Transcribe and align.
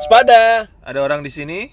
Sepada. 0.00 0.68
Ada 0.84 0.98
orang 1.02 1.20
di 1.24 1.32
sini. 1.32 1.72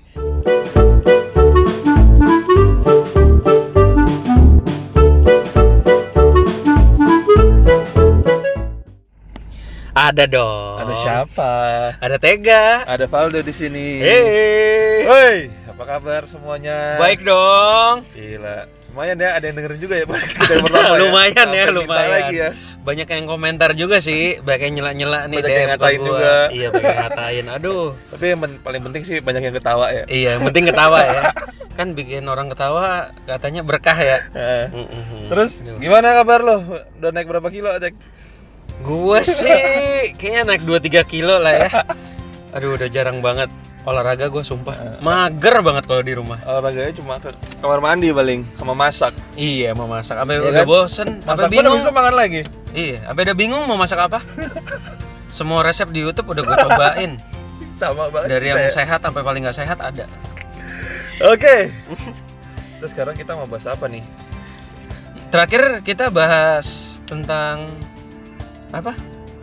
Ada 9.94 10.26
dong. 10.26 10.82
Ada 10.82 10.94
siapa? 10.98 11.52
Ada 12.02 12.18
Tega. 12.18 12.82
Ada 12.90 13.06
Valdo 13.06 13.46
di 13.46 13.54
sini. 13.54 14.02
Hei. 14.02 15.06
Hoi, 15.06 15.38
apa 15.70 15.84
kabar 15.86 16.26
semuanya? 16.26 16.98
Baik 16.98 17.22
dong. 17.22 18.02
Gila. 18.18 18.66
Lumayan 18.94 19.18
ya, 19.18 19.30
ada 19.38 19.46
yang 19.46 19.58
dengerin 19.58 19.82
juga 19.82 19.96
ya 19.98 20.06
podcast 20.06 20.38
kita 20.38 20.54
yang 20.54 20.66
pertama 20.70 20.96
lumayan 21.02 21.34
Sampai 21.34 21.58
ya, 21.58 21.66
minta 21.66 21.74
lumayan. 21.82 22.10
lagi 22.14 22.36
ya. 22.38 22.50
Banyak 22.84 23.08
yang 23.08 23.26
komentar 23.26 23.72
juga 23.80 24.04
sih, 24.04 24.44
banyak 24.44 24.62
yang 24.68 24.74
nyela-nyela 24.84 25.20
nih 25.32 25.40
Banyak 25.40 25.52
yang 25.56 25.64
DM 25.64 25.64
ke 25.64 25.72
ngatain 25.72 26.00
gua. 26.00 26.08
juga. 26.12 26.34
Iya, 26.52 26.68
banyak 26.68 26.84
yang 26.92 27.04
ngatain. 27.08 27.46
Aduh. 27.56 27.86
Tapi 28.12 28.26
yang 28.28 28.40
paling 28.60 28.82
penting 28.84 29.04
sih 29.08 29.18
banyak 29.24 29.42
yang 29.42 29.56
ketawa 29.56 29.86
ya. 29.88 30.04
Iya, 30.12 30.30
yang 30.36 30.44
penting 30.52 30.64
ketawa 30.68 31.00
ya. 31.00 31.22
Kan 31.80 31.88
bikin 31.96 32.28
orang 32.28 32.52
ketawa 32.52 33.10
katanya 33.24 33.64
berkah 33.64 33.96
ya. 33.96 34.20
Terus 35.32 35.64
gimana 35.80 36.12
kabar 36.12 36.44
lo? 36.44 36.58
Udah 37.00 37.10
naik 37.10 37.26
berapa 37.26 37.48
kilo, 37.48 37.72
Cek? 37.72 37.96
Gua 38.84 39.24
sih 39.24 40.12
kayaknya 40.20 40.54
naik 40.54 40.68
2-3 40.68 41.08
kilo 41.08 41.40
lah 41.40 41.66
ya. 41.66 41.70
Aduh, 42.60 42.76
udah 42.76 42.92
jarang 42.92 43.24
banget 43.24 43.48
olahraga 43.84 44.26
gua 44.28 44.42
sumpah. 44.42 45.00
Mager 45.00 45.60
banget 45.60 45.84
kalau 45.84 46.00
di 46.00 46.14
rumah. 46.14 46.40
Olahraganya 46.42 46.94
cuma 46.96 47.20
ke 47.20 47.30
kamar 47.60 47.80
mandi 47.80 48.10
paling 48.10 48.48
sama 48.56 48.74
masak. 48.74 49.12
Iya, 49.34 49.72
mau 49.74 49.86
masak. 49.86 50.16
Sampai 50.18 50.36
Iya 50.36 50.44
udah 50.46 50.54
kan? 50.56 50.66
bosen, 50.66 51.08
sampai 51.20 51.28
Masak 51.28 51.46
pun 51.46 51.54
bingung. 51.54 51.78
bisa 51.78 51.92
makan 51.92 52.14
lagi. 52.14 52.42
Iya, 52.72 52.98
sampai 53.04 53.22
udah 53.24 53.36
bingung 53.36 53.64
mau 53.64 53.76
masak 53.76 54.00
apa. 54.00 54.20
Semua 55.38 55.62
resep 55.62 55.90
di 55.90 56.00
YouTube 56.00 56.30
udah 56.30 56.44
gue 56.44 56.58
cobain. 56.58 57.12
Sama 57.82 58.08
banget. 58.08 58.28
Dari 58.30 58.46
yang 58.48 58.60
ya. 58.62 58.72
sehat 58.72 59.02
sampai 59.02 59.20
paling 59.20 59.42
nggak 59.44 59.58
sehat 59.58 59.78
ada. 59.78 60.06
Oke. 61.26 61.74
Terus 62.78 62.90
sekarang 62.90 63.18
kita 63.18 63.34
mau 63.34 63.44
bahas 63.44 63.66
apa 63.66 63.90
nih? 63.90 64.06
Terakhir 65.28 65.82
kita 65.82 66.08
bahas 66.08 66.68
tentang 67.04 67.66
apa? 68.70 68.94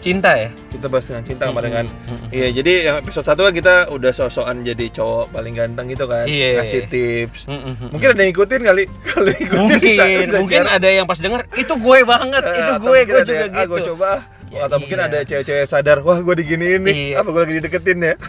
Cinta 0.01 0.33
ya. 0.33 0.49
Kita 0.73 0.89
bahas 0.89 1.05
tentang 1.05 1.29
cinta 1.29 1.45
kemarin 1.53 1.71
kan. 1.71 1.87
Mm-mm. 2.09 2.29
Iya, 2.33 2.49
jadi 2.57 2.73
yang 2.89 2.97
episode 3.05 3.29
1 3.29 3.37
kan 3.37 3.53
kita 3.53 3.75
udah 3.93 4.13
sosokan 4.17 4.65
jadi 4.65 4.87
cowok 4.91 5.29
paling 5.29 5.53
ganteng 5.53 5.93
gitu 5.93 6.09
kan. 6.09 6.25
Iya. 6.25 6.57
Ngasih 6.65 6.83
tips. 6.89 7.45
Mm-mm. 7.45 7.93
Mungkin 7.93 8.09
ada 8.17 8.21
yang 8.25 8.33
ikutin 8.33 8.61
kali. 8.65 8.85
Kalau 9.13 9.29
ikutin 9.31 9.61
mungkin 9.61 9.79
bisa, 9.85 10.05
bisa 10.25 10.37
mungkin 10.41 10.65
ada 10.65 10.89
yang 10.89 11.05
pas 11.05 11.21
denger 11.21 11.45
itu 11.53 11.75
gue 11.77 11.99
banget, 12.09 12.43
Eh, 12.43 12.57
itu 12.57 12.73
gue, 12.73 12.81
mungkin 12.81 13.05
gue 13.07 13.21
juga 13.23 13.37
yang, 13.37 13.53
ah, 13.53 13.61
gitu. 13.61 13.71
gue 13.71 13.81
coba 13.93 14.07
ah." 14.09 14.23
Ya, 14.51 14.67
atau 14.67 14.83
mungkin 14.83 14.99
iya. 14.99 15.07
ada 15.07 15.19
cewek-cewek 15.23 15.63
sadar, 15.63 16.03
wah 16.03 16.19
gue 16.19 16.35
diginiin 16.43 16.83
nih, 16.83 17.15
Iya. 17.15 17.23
apa 17.23 17.29
gue 17.31 17.41
lagi 17.47 17.55
dideketin 17.63 17.99
ya? 18.03 18.15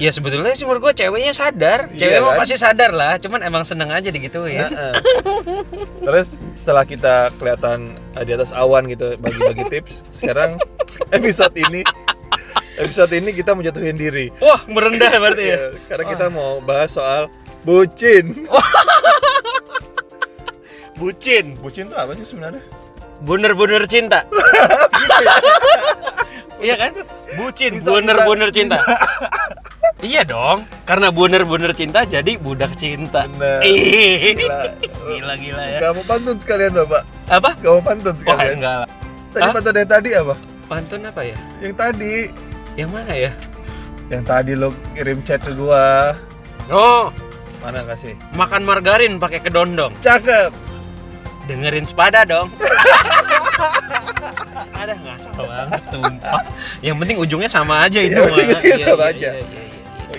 Ya 0.00 0.10
sebetulnya 0.10 0.56
sih 0.56 0.64
menurut 0.64 0.90
gue 0.90 1.04
ceweknya 1.04 1.32
sadar, 1.36 1.92
Iya 1.92 2.00
cewek 2.00 2.18
mah 2.24 2.32
kan? 2.34 2.40
pasti 2.42 2.56
sadar 2.56 2.90
lah, 2.90 3.12
cuman 3.20 3.40
emang 3.44 3.62
seneng 3.62 3.92
aja 3.92 4.08
digituin. 4.08 4.64
Heeh. 4.64 4.94
Terus 6.02 6.40
setelah 6.56 6.82
kita 6.82 7.30
kelihatan 7.36 8.00
eh, 8.16 8.24
di 8.24 8.32
atas 8.34 8.50
awan 8.56 8.88
gitu 8.88 9.14
bagi-bagi 9.20 9.64
tips, 9.68 10.02
sekarang 10.24 10.56
episode 11.12 11.52
ini 11.54 11.84
episode 12.80 13.12
ini 13.12 13.30
kita 13.36 13.52
mau 13.52 13.62
jatuhin 13.62 13.94
diri. 13.94 14.32
Wah 14.40 14.64
merendah 14.66 15.12
berarti 15.20 15.44
ya. 15.44 15.56
Ya, 15.56 15.68
karena 15.86 16.04
kita 16.08 16.26
mau 16.32 16.58
bahas 16.64 16.90
soal 16.96 17.28
bucin. 17.62 18.32
Bucin, 20.92 21.58
Bucin 21.58 21.90
tuh 21.90 21.98
apa 21.98 22.14
sih 22.14 22.22
sebenarnya? 22.22 22.62
bener-bener 23.22 23.86
cinta. 23.90 24.22
Iya 26.62 26.78
kan? 26.78 26.94
Bucin, 27.34 27.82
bener-bener 27.82 28.54
cinta. 28.54 28.78
Iya 30.02 30.22
dong, 30.22 30.66
karena 30.82 31.08
bener-bener 31.08 31.70
cinta 31.72 32.02
jadi 32.02 32.36
budak 32.36 32.74
cinta. 32.74 33.24
Bener. 33.30 33.62
Gila. 33.62 34.58
Gila 34.82 35.34
gila 35.36 35.64
ya. 35.64 35.78
Gak 35.80 35.90
mau 35.94 36.04
pantun 36.04 36.36
sekalian 36.36 36.70
bapak. 36.74 37.02
Apa? 37.26 37.50
Gak 37.56 37.70
mau 37.70 37.80
pantun 37.80 38.12
Wah 38.12 38.20
sekalian. 38.20 38.54
enggak 38.58 38.74
lah. 38.82 38.88
Tadi 39.32 39.40
Hah? 39.40 39.52
pantun 39.54 39.74
yang 39.74 39.88
tadi 39.88 40.08
apa? 40.12 40.34
Pantun 40.66 41.00
apa 41.04 41.20
ya? 41.22 41.36
Yang 41.58 41.74
tadi. 41.74 42.14
Yang 42.72 42.90
mana 42.90 43.12
ya? 43.12 43.30
Yang 44.08 44.22
tadi 44.24 44.52
lo 44.52 44.68
kirim 44.92 45.18
chat 45.22 45.40
ke 45.40 45.52
gua. 45.52 46.12
Oh, 46.68 47.08
Mana 47.58 47.82
kasih? 47.84 48.14
makan 48.32 48.62
margarin 48.62 49.16
pakai 49.16 49.38
kedondong. 49.38 49.92
Cakep. 49.98 50.50
Dengerin 51.44 51.82
sepada 51.82 52.22
dong. 52.22 52.46
Ada 54.72 54.98
ngasal 54.98 55.32
banget 55.38 55.82
sumpah. 55.86 56.42
Yang 56.80 56.96
penting 56.98 57.16
ujungnya 57.18 57.46
sama 57.46 57.86
aja 57.86 57.98
itu. 57.98 58.18
Yang 58.18 58.46
penting 58.52 58.68
Iya, 58.68 58.76
sama 58.78 59.04
iya, 59.04 59.10
aja. 59.14 59.28
iya, 59.30 59.38
iya, 59.38 59.46
iya. 59.46 59.62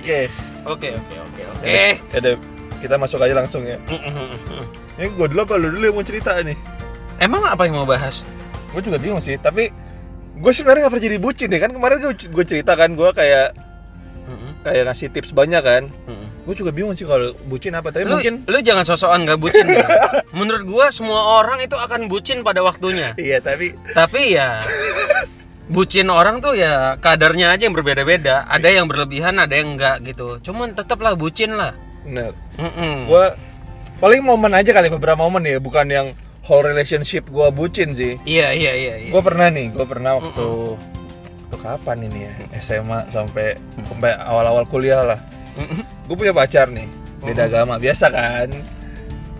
Oke. 0.03 0.27
Oke 0.63 0.87
oke 0.91 1.13
oke 1.15 1.41
oke. 1.47 2.31
Kita 2.77 2.99
masuk 2.99 3.23
aja 3.23 3.31
langsung 3.33 3.63
ya. 3.63 3.79
Ini 4.99 5.07
gue 5.09 5.27
dulu 5.31 5.39
apa 5.41 5.55
lu 5.55 5.71
dulu 5.71 5.83
yang 5.87 5.95
mau 5.95 6.03
cerita 6.03 6.35
nih? 6.43 6.59
Emang 7.15 7.39
apa 7.41 7.63
yang 7.63 7.79
mau 7.79 7.87
bahas? 7.87 8.19
Gue 8.75 8.83
juga 8.83 8.99
bingung 8.99 9.23
sih, 9.23 9.39
tapi 9.39 9.71
gue 10.33 10.51
sebenarnya 10.51 10.85
gak 10.85 10.91
pernah 10.91 11.05
jadi 11.07 11.17
bucin 11.17 11.47
ya 11.47 11.59
kan 11.61 11.71
kemarin 11.71 12.01
gue 12.01 12.11
gue 12.11 12.43
cerita 12.43 12.73
kan 12.73 12.91
gue 12.91 13.05
kayak 13.13 13.53
kayak 14.65 14.83
ngasih 14.87 15.07
tips 15.07 15.29
banyak 15.29 15.59
kan 15.59 15.83
gue 16.43 16.55
juga 16.57 16.73
bingung 16.73 16.91
sih 16.91 17.05
kalau 17.05 17.31
bucin 17.45 17.71
apa 17.71 17.87
tapi 17.87 18.03
Lu, 18.03 18.17
mungkin 18.17 18.43
lu 18.43 18.59
jangan 18.59 18.83
sosokan 18.83 19.23
gak 19.23 19.39
bucin 19.39 19.63
ya. 19.77 19.87
Menurut 20.33 20.65
gua 20.65 20.85
semua 20.89 21.39
orang 21.39 21.61
itu 21.61 21.71
akan 21.71 22.11
bucin 22.11 22.43
pada 22.43 22.59
waktunya. 22.59 23.15
iya 23.15 23.39
tapi 23.39 23.71
Tapi 23.93 24.35
ya 24.35 24.59
bucin 25.65 26.07
orang 26.07 26.39
tuh 26.39 26.53
ya 26.53 26.95
kadarnya 26.97 27.51
aja 27.51 27.63
yang 27.63 27.73
berbeda-beda. 27.73 28.43
Ada 28.45 28.69
yang 28.73 28.85
berlebihan, 28.85 29.37
ada 29.37 29.53
yang 29.53 29.75
enggak 29.75 30.03
gitu. 30.03 30.39
Cuman 30.41 30.73
tetaplah 30.73 31.13
bucin 31.13 31.53
lah. 31.53 31.71
bener 32.03 32.35
Mm-mm. 32.59 33.07
gue 33.07 33.25
paling 33.97 34.19
momen 34.21 34.51
aja 34.51 34.69
kali 34.69 34.91
beberapa 34.91 35.15
momen 35.17 35.39
ya 35.41 35.55
bukan 35.55 35.87
yang 35.87 36.07
whole 36.43 36.59
relationship 36.59 37.23
gue 37.25 37.47
bucin 37.49 37.95
sih 37.95 38.19
Iya 38.27 38.51
iya 38.51 38.75
iya. 38.75 38.93
iya. 38.99 39.09
gue 39.09 39.21
pernah 39.23 39.47
nih 39.47 39.71
gue 39.71 39.85
pernah 39.87 40.19
waktu 40.19 40.75
waktu 41.47 41.57
kapan 41.57 41.97
ini 42.03 42.27
ya 42.27 42.33
SMA 42.59 43.07
sampai 43.07 43.55
sampai 43.81 44.19
awal-awal 44.19 44.67
kuliah 44.67 44.99
lah 45.01 45.19
Mm-mm. 45.55 45.79
gue 45.79 46.15
punya 46.19 46.35
pacar 46.35 46.67
nih 46.67 46.91
beda 47.23 47.47
agama 47.47 47.79
biasa 47.79 48.11
kan 48.11 48.51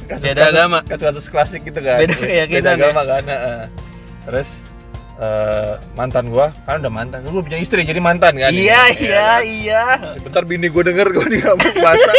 Beda 0.07 0.43
agama. 0.47 0.79
kasus-kasus 0.83 1.27
klasik 1.27 1.61
gitu 1.63 1.79
kan 1.79 1.99
Beda 1.99 2.15
keyakinan 2.23 2.63
beda 2.63 2.71
agama 2.79 3.01
kan 3.03 3.23
heeh. 3.25 3.61
terus 4.23 4.63
eh, 5.15 5.73
mantan 5.93 6.25
gue 6.27 6.47
kan 6.61 6.77
udah 6.77 6.89
mantan 6.91 7.21
gue 7.23 7.39
punya 7.39 7.55
istri 7.55 7.81
jadi 7.81 7.97
mantan 7.97 8.33
kan 8.33 8.49
Iya 8.49 8.81
ini. 8.89 9.03
iya 9.03 9.19
kan? 9.19 9.41
iya. 9.43 9.83
bentar 10.19 10.43
bini 10.43 10.67
gue 10.67 10.83
denger 10.83 11.07
nih 11.11 11.39
gak 11.39 11.55
mau 11.55 11.71
masak 11.83 12.15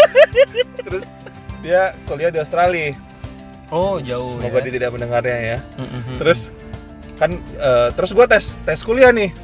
terus 0.81 1.04
dia 1.60 1.83
kuliah 2.04 2.28
di 2.28 2.38
Australia 2.38 2.93
Oh 3.69 3.99
jauh 3.99 4.37
semoga 4.37 4.59
ya. 4.59 4.65
dia 4.65 4.72
tidak 4.75 4.91
mendengarnya 4.91 5.38
ya 5.49 5.59
terus 6.15 6.53
kan 7.15 7.31
eh, 7.56 7.88
terus 7.93 8.10
gue 8.10 8.27
tes 8.27 8.44
tes 8.60 8.81
kuliah 8.81 9.10
nih 9.10 9.34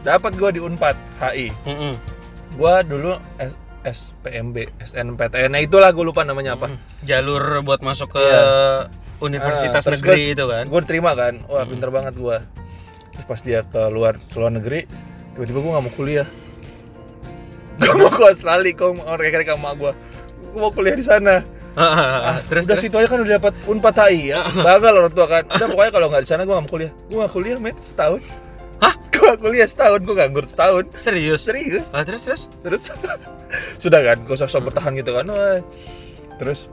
dapat 0.00 0.32
gue 0.32 0.50
di 0.50 0.60
Unpad 0.60 0.96
HI 1.18 1.48
Mm-mm. 1.64 1.92
gue 2.54 2.74
dulu 2.84 3.12
S- 3.36 3.56
SPMB 3.84 4.56
SNPTN 4.80 5.50
nah 5.50 5.60
itulah 5.60 5.90
gue 5.90 6.00
lupa 6.02 6.22
namanya 6.22 6.54
apa 6.54 6.72
Jalur 7.02 7.40
buat 7.60 7.80
masuk 7.80 8.12
ke 8.12 8.22
Iya. 8.22 8.88
universitas 9.18 9.82
Ah, 9.82 9.92
negeri 9.92 10.08
gua- 10.22 10.32
itu 10.32 10.44
kan. 10.46 10.64
gue 10.66 10.80
terima 10.84 11.12
kan 11.12 11.34
wah 11.44 11.64
pinter 11.64 11.88
banget 11.88 12.14
gue 12.14 12.36
terus 13.14 13.26
pas 13.30 13.40
dia 13.40 13.62
ke 13.62 13.80
luar 13.94 14.18
ke 14.18 14.36
luar 14.36 14.52
negeri 14.52 14.90
tiba-tiba 15.34 15.58
gue 15.62 15.70
nggak 15.70 15.84
mau 15.86 15.94
kuliah. 15.94 16.28
Gue 17.82 17.90
mau 17.98 18.06
ke 18.06 18.22
Australia 18.22 18.70
kok 18.70 19.02
orang 19.02 19.34
kayak 19.34 19.50
sama 19.50 19.74
gue 19.74 19.90
gue 20.54 20.60
mau 20.62 20.70
kuliah 20.70 20.94
di 20.94 21.02
sana. 21.02 21.42
Ah, 21.74 22.38
terus 22.46 22.70
udah 22.70 22.78
terus. 22.78 22.86
situ 22.86 22.94
aja 22.94 23.10
kan 23.10 23.18
udah 23.26 23.34
dapat 23.42 23.54
unpad 23.66 23.94
HI 23.98 24.30
ya. 24.30 24.46
Bangga 24.62 24.94
loh 24.94 25.00
orang 25.06 25.14
tua 25.18 25.26
kan. 25.26 25.42
Udah 25.50 25.66
pokoknya 25.74 25.90
kalau 25.90 26.06
nggak 26.06 26.22
di 26.22 26.28
sana 26.30 26.42
gue 26.46 26.54
nggak 26.54 26.66
mau 26.70 26.72
kuliah. 26.78 26.92
Gue 27.10 27.16
nggak 27.18 27.32
kuliah 27.34 27.56
men 27.58 27.74
setahun. 27.82 28.22
Hah? 28.78 28.94
gue 29.14 29.30
kuliah 29.42 29.66
setahun 29.66 30.00
gue 30.06 30.14
nganggur 30.14 30.46
setahun. 30.46 30.84
Serius? 30.94 31.42
serius. 31.42 31.90
Ah, 31.90 32.06
terus 32.06 32.22
terus? 32.22 32.42
terus? 32.62 32.82
Sudah 33.82 34.00
kan 34.06 34.22
gue 34.22 34.36
sosok 34.38 34.70
bertahan 34.70 34.94
gitu 34.94 35.10
kan 35.18 35.26
Wah. 35.26 35.58
terus 36.38 36.70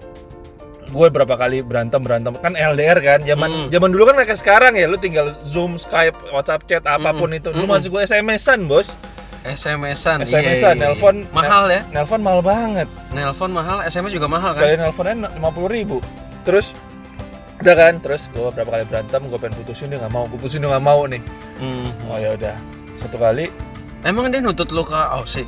gue 0.91 1.07
berapa 1.09 1.33
kali 1.33 1.59
berantem 1.61 1.97
berantem 1.97 2.35
kan 2.35 2.51
LDR 2.51 2.99
kan 2.99 3.19
zaman 3.21 3.49
Mm. 3.49 3.67
zaman 3.69 3.89
dulu 3.89 4.03
kan 4.05 4.15
kayak 4.19 4.35
sekarang 4.35 4.73
ya 4.73 4.85
lu 4.85 4.95
tinggal 4.95 5.31
zoom 5.43 5.75
skype 5.75 6.13
whatsapp 6.29 6.59
chat 6.63 6.83
apa 6.83 7.11
pun 7.11 7.31
itu 7.31 7.49
dulu 7.49 7.63
Mm. 7.63 7.71
masih 7.71 7.89
gue 7.89 8.01
SMS-an 8.01 8.59
bos 8.65 8.93
SMS-an. 9.41 10.21
SMS-an 10.21 10.45
iya, 10.45 10.53
iya, 10.53 10.69
nelpon 10.85 11.15
iya. 11.17 11.31
Mahal 11.31 11.63
ya? 11.67 11.81
nelpon 11.89 12.21
mahal 12.21 12.41
banget 12.41 12.85
Nelpon 13.09 13.49
mahal, 13.49 13.81
SMS 13.83 14.11
juga 14.11 14.27
mahal 14.27 14.51
kan? 14.51 14.61
sekali 14.61 14.77
nelponnya 14.77 15.13
lima 15.31 15.49
puluh 15.49 15.65
ribu 15.67 15.97
terus 16.41 16.77
udah 17.57 17.73
kan 17.73 17.93
terus 17.97 18.29
gue 18.29 18.47
berapa 18.47 18.67
kali 18.67 18.83
berantem 18.83 19.21
gue 19.23 19.37
pengen 19.37 19.55
putusin 19.55 19.87
dia 19.87 19.97
nggak 19.97 20.09
mau 20.09 20.25
gue 20.25 20.35
putusin 20.35 20.59
dia 20.59 20.69
nggak 20.69 20.81
mau 20.83 21.01
nih 21.05 21.21
Hmm. 21.57 21.89
oh 22.05 22.17
ya 22.17 22.33
udah 22.33 22.55
satu 22.93 23.15
kali 23.15 23.49
Emang 24.01 24.27
dia 24.27 24.41
nutut 24.41 24.69
lu 24.69 24.81
ke 24.81 24.93
Aussie? 24.93 25.45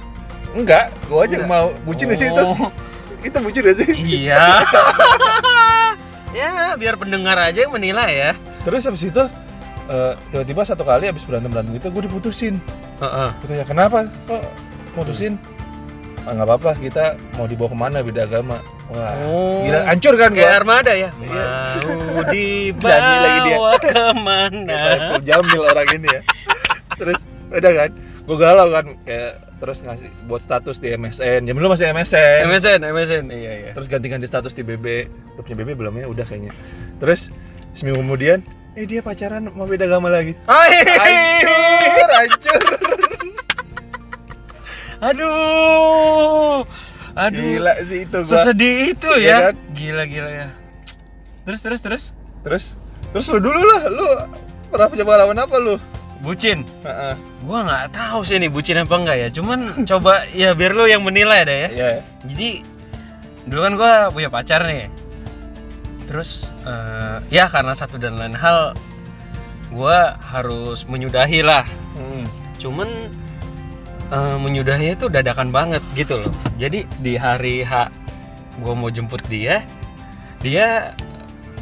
enggak 0.54 0.94
gue 1.04 1.18
aja 1.20 1.36
Enggak. 1.36 1.50
mau 1.50 1.68
bucin 1.84 2.06
di 2.08 2.14
situ 2.16 2.46
Itu 3.24 3.38
bucin 3.40 3.64
gak 3.64 3.78
sih 3.78 3.88
Iya. 3.90 4.62
ya, 6.34 6.52
biar 6.76 6.96
pendengar 6.96 7.38
aja 7.38 7.60
yang 7.60 7.72
menilai 7.72 8.12
ya. 8.12 8.32
terus 8.62 8.84
habis 8.84 9.04
itu 9.04 9.24
eh, 9.86 10.14
tiba-tiba 10.30 10.64
satu 10.64 10.82
kali 10.82 11.06
habis 11.06 11.24
berantem 11.24 11.50
berantem 11.50 11.76
gitu 11.76 11.88
gue 11.90 12.04
diputusin 12.04 12.56
gue 12.98 13.46
tanya 13.46 13.64
kenapa 13.64 14.08
kok 14.24 14.40
putusin 14.94 15.36
"Ah, 16.24 16.32
nggak 16.32 16.48
apa-apa 16.48 16.72
kita 16.78 17.04
mau 17.36 17.44
dibawa 17.44 17.68
ke 17.68 17.78
mana 17.78 17.98
beda 18.00 18.24
agama 18.24 18.56
wah 18.88 19.12
Oh. 19.22 19.60
gila 19.62 19.84
hancur 19.84 20.16
kan 20.16 20.32
Kayak 20.32 20.40
gua 20.42 20.56
armada 20.56 20.92
ya. 20.94 21.10
Iya. 21.20 21.48
Mau 21.84 22.24
Nyanyi 22.80 23.18
lagi 23.18 23.40
dia. 23.42 23.48
dibawa 23.52 23.74
ke 23.84 23.92
mana? 24.16 24.80
Jamil 25.20 25.62
orang 25.62 25.88
ini 25.92 26.08
ya 26.10 26.22
terus 26.94 27.20
udah 27.50 27.72
kan 27.74 27.90
gue 28.24 28.38
galau 28.40 28.68
kan 28.70 28.86
kayak 29.04 29.34
terus 29.64 29.80
ngasih 29.80 30.12
buat 30.28 30.44
status 30.44 30.76
di 30.84 30.92
MSN 30.92 31.48
jam 31.48 31.56
dulu 31.56 31.72
masih 31.72 31.96
MSN 31.96 32.52
MSN, 32.52 32.80
MSN. 32.84 33.24
Iya, 33.32 33.52
iya. 33.56 33.72
terus 33.72 33.88
ganti-ganti 33.88 34.28
status 34.28 34.52
di 34.52 34.60
BB 34.60 35.08
udah 35.40 35.44
punya 35.48 35.56
BB 35.64 35.80
belum 35.80 35.94
ya 36.04 36.06
udah 36.12 36.26
kayaknya 36.28 36.52
terus 37.00 37.32
seminggu 37.72 38.04
kemudian 38.04 38.44
eh 38.76 38.84
dia 38.84 39.00
pacaran 39.00 39.48
mau 39.56 39.64
beda 39.64 39.88
agama 39.88 40.12
lagi 40.12 40.36
hancur 40.44 42.10
hancur 42.12 42.60
Aduh. 45.04 46.64
Aduh. 47.16 47.40
gila 47.40 47.74
sih 47.84 48.08
itu 48.08 48.18
gua 48.24 48.32
Sesedih 48.40 48.96
itu 48.96 49.10
Iya 49.20 49.28
ya. 49.28 49.38
kan? 49.52 49.56
Gila 49.76 50.04
gila 50.08 50.30
ya. 50.32 50.48
Terus 51.44 51.60
terus 51.60 51.82
terus. 51.84 52.04
terus 52.44 52.64
terus 53.12 53.26
lu 53.32 53.40
dulu 53.40 53.62
lah 53.64 53.82
lu 53.92 54.08
pernah 54.72 54.88
punya 54.92 55.04
pengalaman 55.04 55.38
apa 55.44 55.56
lu 55.60 55.76
Bucin. 56.24 56.64
Heeh. 56.88 57.14
Gua 57.44 57.68
nggak 57.68 57.92
tahu 57.92 58.24
sih 58.24 58.40
ini 58.40 58.48
bucin 58.48 58.80
apa 58.80 58.96
enggak 58.96 59.18
ya. 59.20 59.28
Cuman 59.28 59.60
coba 59.92 60.24
ya 60.32 60.56
biar 60.56 60.72
lo 60.72 60.88
yang 60.88 61.04
menilai 61.04 61.44
deh 61.44 61.58
ya. 61.68 61.70
Iya. 61.70 61.92
Jadi 62.24 62.50
dulu 63.44 63.60
kan 63.60 63.74
gua 63.76 63.92
punya 64.08 64.32
pacar 64.32 64.64
nih. 64.64 64.88
Terus 66.08 66.48
eh, 66.64 67.18
ya 67.28 67.52
karena 67.52 67.76
satu 67.76 68.00
dan 68.00 68.16
lain 68.16 68.40
hal 68.40 68.72
gua 69.76 70.16
harus 70.32 70.88
menyudahi 70.88 71.44
lah. 71.44 71.68
Hmm. 72.00 72.24
Cuman 72.56 72.88
eh, 74.08 74.38
menyudahinya 74.40 74.96
itu 74.96 75.12
dadakan 75.12 75.52
banget 75.52 75.84
gitu 76.00 76.24
loh. 76.24 76.32
Jadi 76.56 76.88
di 77.04 77.20
hari 77.20 77.68
H 77.68 77.92
gua 78.64 78.72
mau 78.80 78.88
jemput 78.88 79.20
dia, 79.28 79.60
dia 80.40 80.96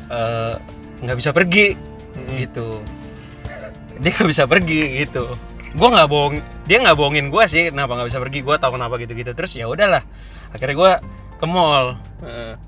eh, 0.05 0.53
nggak 1.01 1.17
bisa 1.17 1.33
pergi 1.33 1.73
Mm-mm. 2.13 2.37
gitu. 2.45 2.85
Dia 4.03 4.09
nggak 4.17 4.29
bisa 4.29 4.43
pergi 4.49 5.05
gitu. 5.05 5.37
Gua 5.77 5.87
nggak 5.93 6.09
bohong, 6.11 6.35
dia 6.67 6.83
nggak 6.83 6.97
bohongin 6.99 7.31
gua 7.31 7.47
sih 7.47 7.71
kenapa 7.71 7.95
nggak 7.95 8.09
bisa 8.11 8.19
pergi. 8.19 8.39
Gua 8.43 8.59
tahu 8.59 8.75
kenapa 8.75 8.99
gitu-gitu. 8.99 9.31
Terus 9.31 9.55
ya 9.55 9.69
udahlah. 9.69 10.03
Akhirnya 10.51 10.75
gua 10.75 10.91
ke 11.39 11.45
mall. 11.47 11.95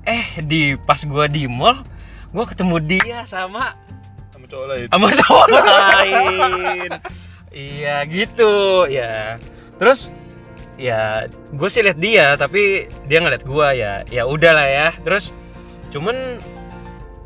Eh 0.08 0.40
di 0.40 0.78
pas 0.78 1.02
gua 1.04 1.28
di 1.28 1.44
mall, 1.44 1.84
gua 2.32 2.48
ketemu 2.48 2.76
dia 2.80 3.18
sama 3.28 3.76
Sama 4.32 4.46
cowok 4.48 4.66
lain. 4.72 4.86
sama 4.88 5.08
cowok 5.12 5.46
lain 5.52 6.90
iya 7.54 8.02
gitu 8.04 8.84
ya 8.90 9.38
terus 9.78 10.10
ya 10.74 11.30
gue 11.54 11.68
sih 11.70 11.86
lihat 11.86 11.98
dia 12.02 12.34
tapi 12.34 12.90
dia 13.06 13.22
ngeliat 13.22 13.46
gue 13.46 13.68
ya 13.78 14.02
ya 14.10 14.26
udahlah 14.26 14.66
ya 14.66 14.90
terus 15.06 15.30
cuman 15.94 16.42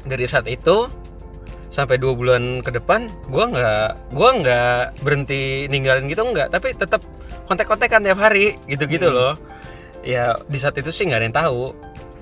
dari 0.05 0.29
saat 0.29 0.45
itu 0.45 0.93
sampai 1.69 2.01
dua 2.01 2.17
bulan 2.17 2.65
ke 2.65 2.73
depan 2.73 3.13
gue 3.29 3.45
nggak 3.45 4.17
gua 4.17 4.31
nggak 4.41 5.05
berhenti 5.05 5.69
ninggalin 5.69 6.09
gitu 6.09 6.25
nggak. 6.25 6.49
Tapi 6.53 6.75
tetap 6.77 7.05
kontak-kontakan 7.49 8.05
tiap 8.05 8.19
hari 8.21 8.57
gitu-gitu 8.69 9.09
loh. 9.13 9.37
Ya 10.05 10.37
di 10.49 10.57
saat 10.61 10.77
itu 10.81 10.89
sih 10.89 11.09
nggak 11.09 11.19
ada 11.21 11.27
yang 11.29 11.37
tahu. 11.37 11.65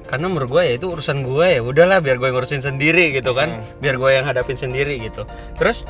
Karena 0.07 0.31
menurut 0.31 0.51
gue 0.55 0.63
ya 0.63 0.75
itu 0.79 0.87
urusan 0.87 1.27
gue 1.27 1.47
ya. 1.59 1.61
Udahlah 1.63 1.99
biar 1.99 2.19
gue 2.19 2.31
ngurusin 2.31 2.63
sendiri 2.63 3.11
gitu 3.15 3.35
kan. 3.35 3.59
Biar 3.83 3.99
gue 3.99 4.11
yang 4.15 4.27
hadapin 4.27 4.55
sendiri 4.55 5.03
gitu. 5.03 5.27
Terus 5.59 5.83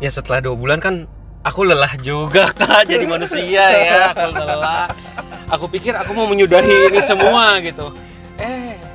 ya 0.00 0.12
setelah 0.12 0.44
dua 0.44 0.56
bulan 0.56 0.76
kan 0.80 1.08
aku 1.40 1.64
lelah 1.64 1.92
juga 2.00 2.52
kak. 2.58 2.88
Jadi 2.88 3.04
manusia 3.08 3.64
ya 3.64 4.12
aku 4.12 4.28
lelah. 4.36 4.88
Aku 5.46 5.64
pikir 5.72 5.96
aku 5.96 6.12
mau 6.12 6.28
menyudahi 6.28 6.92
ini 6.92 7.00
semua 7.00 7.56
gitu. 7.64 7.92
Eh 8.36 8.85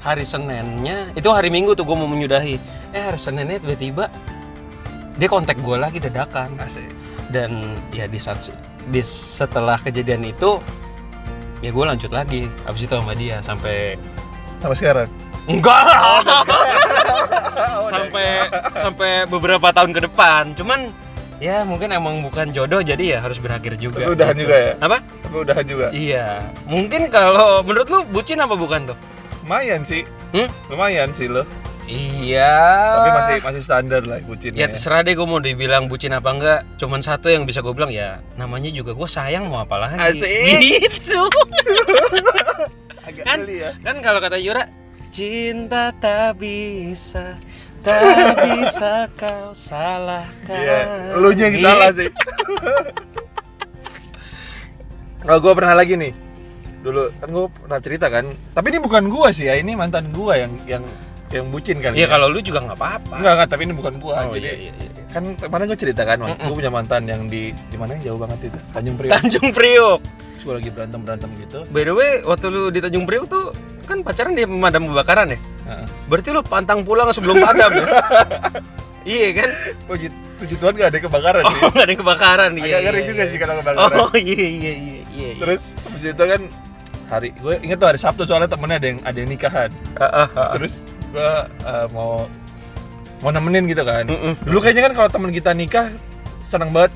hari 0.00 0.24
Seninnya 0.24 1.12
itu 1.12 1.28
hari 1.28 1.52
Minggu 1.52 1.76
tuh 1.76 1.84
gue 1.84 1.96
mau 1.96 2.08
menyudahi. 2.08 2.56
Eh 2.90 3.02
hari 3.02 3.20
Seninnya 3.20 3.60
tiba-tiba 3.60 4.08
dia 5.16 5.28
kontak 5.28 5.60
gue 5.60 5.76
lagi 5.76 6.00
dadakan. 6.00 6.56
Asik. 6.58 6.88
dan 7.30 7.78
ya 7.94 8.10
di 8.10 8.18
saat 8.18 8.42
di 8.90 8.98
setelah 9.06 9.78
kejadian 9.78 10.26
itu 10.26 10.58
ya 11.62 11.70
gue 11.70 11.84
lanjut 11.84 12.10
lagi. 12.10 12.48
Abis 12.66 12.88
itu 12.88 12.94
sama 12.96 13.14
dia 13.14 13.38
sampai 13.44 13.94
Sama 14.58 14.74
sekarang. 14.74 15.08
enggak. 15.46 15.84
Lah 15.84 16.20
sampai 17.92 18.26
sampai 18.76 19.10
beberapa 19.30 19.70
tahun 19.70 19.94
ke 19.94 20.00
depan. 20.10 20.52
Cuman 20.58 20.90
ya 21.40 21.62
mungkin 21.64 21.88
emang 21.94 22.20
bukan 22.20 22.50
jodoh 22.52 22.82
jadi 22.82 23.16
ya 23.16 23.18
harus 23.22 23.38
berakhir 23.38 23.78
juga. 23.78 24.04
Tapi 24.04 24.12
udahan 24.16 24.36
juga 24.36 24.56
ya? 24.58 24.72
apa? 24.82 24.98
Tapi 25.00 25.36
udahan 25.40 25.64
juga. 25.64 25.86
iya. 25.94 26.26
Mungkin 26.66 27.08
kalau 27.08 27.62
menurut 27.62 27.88
lu 27.88 28.02
bucin 28.10 28.42
apa 28.42 28.58
bukan 28.58 28.90
tuh 28.90 28.98
Lumayan 29.50 29.82
sih. 29.82 30.06
hmm? 30.30 30.46
Lumayan 30.70 31.10
sih 31.10 31.26
lo. 31.26 31.42
iya 31.82 32.54
Tapi 32.94 33.08
masih 33.10 33.36
masih 33.42 33.62
standar 33.66 34.06
lah 34.06 34.22
bucinnya. 34.22 34.62
ya 34.62 34.70
terserah 34.70 35.02
deh 35.02 35.10
gue 35.10 35.26
mau 35.26 35.42
dibilang 35.42 35.90
bucin 35.90 36.14
apa 36.14 36.30
enggak 36.30 36.58
cuman 36.78 37.02
satu 37.02 37.26
yang 37.26 37.42
bisa 37.42 37.58
gue 37.58 37.74
bilang 37.74 37.90
ya 37.90 38.22
namanya 38.36 38.70
juga 38.70 38.94
gue 38.94 39.08
sayang 39.10 39.50
mau 39.50 39.58
apa 39.58 39.74
lagi 39.90 40.22
Asik. 40.22 40.30
gitu 40.86 41.26
Agak 43.02 43.24
kan 43.26 43.42
geli 43.42 43.58
ya. 43.58 43.74
kan 43.82 43.98
kalau 43.98 44.22
kata 44.22 44.38
Yura 44.38 44.70
cinta 45.10 45.90
tak 45.92 46.38
bisa 46.38 47.34
tak 47.82 48.06
bisa 48.46 49.10
kau 49.12 49.50
salahkan 49.50 50.62
Iya, 50.62 51.18
lu 51.18 51.34
nya 51.34 51.42
yang 51.42 51.54
Gitu. 51.56 51.66
salah 51.66 51.90
sih. 51.90 52.06
Kalau 55.20 55.36
gue 55.38 55.52
pernah 55.52 55.74
lagi 55.74 55.94
nih, 55.96 56.14
dulu 56.80 57.12
kan 57.12 57.28
gue 57.28 57.46
pernah 57.52 57.78
cerita 57.78 58.06
kan, 58.08 58.24
tapi 58.52 58.66
ini 58.72 58.80
bukan 58.80 59.04
gua 59.06 59.28
sih 59.30 59.46
ya, 59.46 59.54
ini 59.54 59.76
mantan 59.76 60.08
gua 60.10 60.36
yang 60.36 60.52
yang 60.64 60.84
yang 61.30 61.46
bucin 61.48 61.78
kali 61.78 61.94
Iya 61.94 62.08
ya. 62.08 62.10
kalau 62.10 62.26
lu 62.26 62.40
juga 62.40 62.58
nggak 62.58 62.74
apa-apa 62.74 63.14
Enggak, 63.20 63.32
enggak, 63.36 63.48
tapi 63.48 63.62
ini 63.68 63.74
bukan 63.76 63.94
gua. 64.00 64.14
Oh, 64.26 64.34
Jadi 64.34 64.48
iya, 64.48 64.54
iya, 64.56 64.72
iya. 64.74 64.90
kan 65.10 65.22
kemarin 65.36 65.64
gue 65.66 65.78
cerita 65.78 66.02
kan, 66.02 66.18
Mm-mm. 66.18 66.38
gue 66.40 66.54
punya 66.56 66.70
mantan 66.70 67.02
yang 67.04 67.26
di 67.26 67.50
di 67.52 67.76
mana 67.76 67.94
yang 67.94 68.02
jauh 68.08 68.18
banget 68.18 68.50
itu, 68.50 68.58
Tanjung 68.70 68.96
Priok. 68.96 69.12
Tanjung 69.14 69.48
Priok 69.52 70.00
gue 70.40 70.54
lagi 70.56 70.70
berantem 70.72 71.00
berantem 71.04 71.28
gitu. 71.36 71.68
by 71.68 71.84
the 71.84 71.92
way 71.92 72.24
waktu 72.24 72.48
lu 72.48 72.72
di 72.72 72.80
Tanjung 72.80 73.04
Priok 73.04 73.28
tuh 73.28 73.52
kan 73.84 74.00
pacaran 74.00 74.32
di 74.32 74.48
pemadam 74.48 74.88
kebakaran 74.88 75.28
ya 75.28 75.38
Heeh. 75.68 75.86
berarti 76.08 76.28
lu 76.32 76.40
pantang 76.40 76.80
pulang 76.80 77.12
sebelum 77.12 77.44
padam 77.44 77.68
ya 77.76 77.84
iya 79.20 79.28
kan 79.36 79.50
Puji, 79.84 80.06
puji 80.40 80.54
Tuhan 80.56 80.72
gak 80.72 80.88
ada 80.96 80.98
kebakaran 80.98 81.42
oh 81.44 81.52
sih. 81.52 81.60
nggak 81.60 81.84
ada 81.84 81.94
kebakaran 81.94 82.50
iya 82.56 82.64
Agak 82.72 82.80
ngeri 82.88 82.96
iya, 82.96 83.08
juga 83.08 83.22
iya. 83.22 83.30
sih 83.30 83.38
kalau 83.38 83.54
kebakaran. 83.60 83.96
oh 84.00 84.10
iya 84.16 84.32
iya 84.40 84.48
iya 84.48 84.72
iya 84.80 85.00
iya. 85.12 85.28
Terus 85.36 85.62
habis 85.84 86.02
itu 86.08 86.24
kan 86.24 86.40
hari 87.10 87.34
gue 87.34 87.54
inget 87.66 87.76
tuh 87.82 87.90
hari 87.90 87.98
Sabtu 87.98 88.22
soalnya 88.22 88.46
temennya 88.46 88.78
ada 88.78 88.86
yang 88.86 89.00
ada 89.02 89.18
yang 89.18 89.30
nikahan. 89.30 89.70
Ah, 89.98 90.24
ah, 90.24 90.28
ah. 90.38 90.50
Terus 90.54 90.86
gue 91.10 91.30
eh, 91.66 91.86
mau 91.90 92.30
mau 93.20 93.30
nemenin 93.34 93.66
gitu 93.66 93.82
kan. 93.82 94.06
Dulu 94.46 94.58
kayaknya 94.62 94.86
kan 94.88 94.92
kalau 94.94 95.08
temen 95.10 95.30
kita 95.34 95.50
nikah 95.50 95.90
seneng 96.46 96.70
banget 96.72 96.94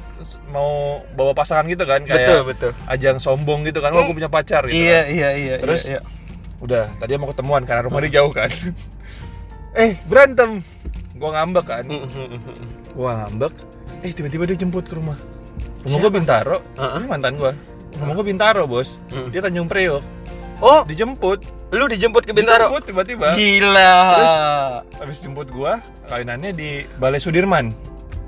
mau 0.48 1.02
bawa 1.18 1.36
pasangan 1.36 1.68
gitu 1.68 1.84
kan 1.84 2.00
kayak 2.06 2.30
betul 2.30 2.40
betul 2.48 2.72
ajang 2.86 3.18
sombong 3.18 3.66
gitu 3.66 3.82
kan. 3.82 3.90
Wah, 3.90 4.06
gue 4.06 4.14
punya 4.14 4.30
pacar 4.30 4.64
gitu. 4.70 4.78
iya 4.78 5.04
kan. 5.04 5.14
iya 5.14 5.28
iya 5.34 5.54
Terus 5.58 5.82
iya, 5.90 5.98
iya. 5.98 6.00
udah 6.62 6.84
tadi 7.02 7.18
mau 7.18 7.28
ketemuan 7.28 7.66
karena 7.66 7.82
rumah 7.90 8.00
dia 8.06 8.22
jauh 8.22 8.30
kan. 8.30 8.48
eh, 9.82 9.98
berantem. 10.06 10.62
Gue 11.14 11.30
ngambek 11.30 11.66
kan. 11.66 11.84
Mm, 11.86 12.06
mm, 12.06 12.10
mm, 12.10 12.40
mm. 12.40 12.68
Gue 12.94 13.10
ngambek. 13.10 13.52
Eh, 14.06 14.10
tiba-tiba 14.14 14.44
dia 14.46 14.58
jemput 14.58 14.86
ke 14.86 14.94
rumah. 14.94 15.18
Rumah 15.84 15.98
gue 16.00 16.10
Bintaro. 16.10 16.58
Ah, 16.78 16.96
ah. 16.96 17.00
Ini 17.02 17.06
mantan 17.06 17.34
gue. 17.36 17.73
Rumah 17.96 18.12
gue 18.12 18.26
Bintaro, 18.26 18.62
Bos. 18.64 18.98
Mm. 19.08 19.28
Dia 19.30 19.40
Tanjung 19.40 19.66
Priok. 19.66 20.02
oh 20.60 20.82
Dijemput. 20.82 21.40
lu 21.70 21.90
dijemput 21.90 22.22
ke 22.22 22.30
Bintaro 22.30 22.70
Dijemput 22.70 22.82
tiba-tiba. 22.86 23.26
gila 23.34 23.94
Terus 24.14 24.34
habis 24.96 25.18
jemput 25.18 25.48
gua, 25.48 25.78
kawinannya 26.06 26.50
di 26.50 26.70
Balai 26.94 27.18
Sudirman. 27.18 27.74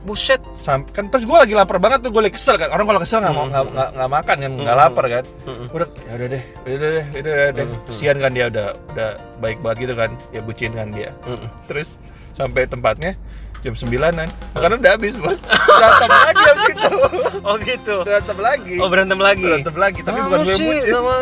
buset 0.03 0.39
Sam 0.55 0.87
kan 0.87 1.07
terus 1.07 1.23
gua 1.23 1.43
lagi 1.43 1.51
lapar 1.51 1.79
banget 1.79 1.99
tuh, 2.01 2.11
gua 2.11 2.23
lagi 2.23 2.35
kesel 2.35 2.55
kan. 2.55 2.71
Orang 2.71 2.87
kalau 2.87 2.99
kesel 2.99 3.19
nggak 3.19 3.31
mau 3.33 3.43
Hmm. 3.45 3.67
nggak 3.67 3.89
nggak 3.93 4.11
makan 4.13 4.37
kan, 4.37 4.53
nggak 4.57 4.71
Hmm. 4.73 4.85
lapar 4.85 5.05
kan. 5.09 5.25
Mm-mm. 5.43 5.67
Udah, 5.69 5.89
ya 6.01 6.13
udah 6.13 6.29
deh, 6.29 6.43
udah 6.65 6.75
deh, 6.79 7.05
udah 7.13 7.33
deh, 7.33 7.47
udah. 7.49 7.65
Hmm. 7.65 7.79
Kesian 7.85 8.17
kan 8.17 8.31
dia 8.31 8.45
udah 8.47 8.67
udah 8.89 9.11
baik 9.37 9.59
banget 9.61 9.77
gitu 9.83 9.95
kan. 9.95 10.11
Ya 10.31 10.41
bucin 10.41 10.73
kan 10.73 10.89
dia. 10.91 11.11
Mm-mm. 11.23 11.51
Terus 11.67 11.99
sampai 12.31 12.67
tempatnya 12.67 13.19
jam 13.67 13.75
9-an. 13.75 14.29
Makanan 14.55 14.77
udah 14.79 14.93
habis, 14.95 15.19
Bos. 15.19 15.43
Berantem 15.43 16.11
lagi 16.11 16.45
habis 16.47 16.67
itu. 16.71 16.91
oh 17.49 17.57
gitu 17.59 17.97
Berantem 18.03 18.39
lagi. 18.39 18.75
oh 18.79 18.89
berantem 18.89 19.19
lagi 19.19 19.43
Berantem 19.45 19.77
lagi, 19.77 20.01
tapi 20.03 20.19
bukan 20.23 20.39
gue 20.43 20.55
sih 20.55 20.77
sama 20.87 21.15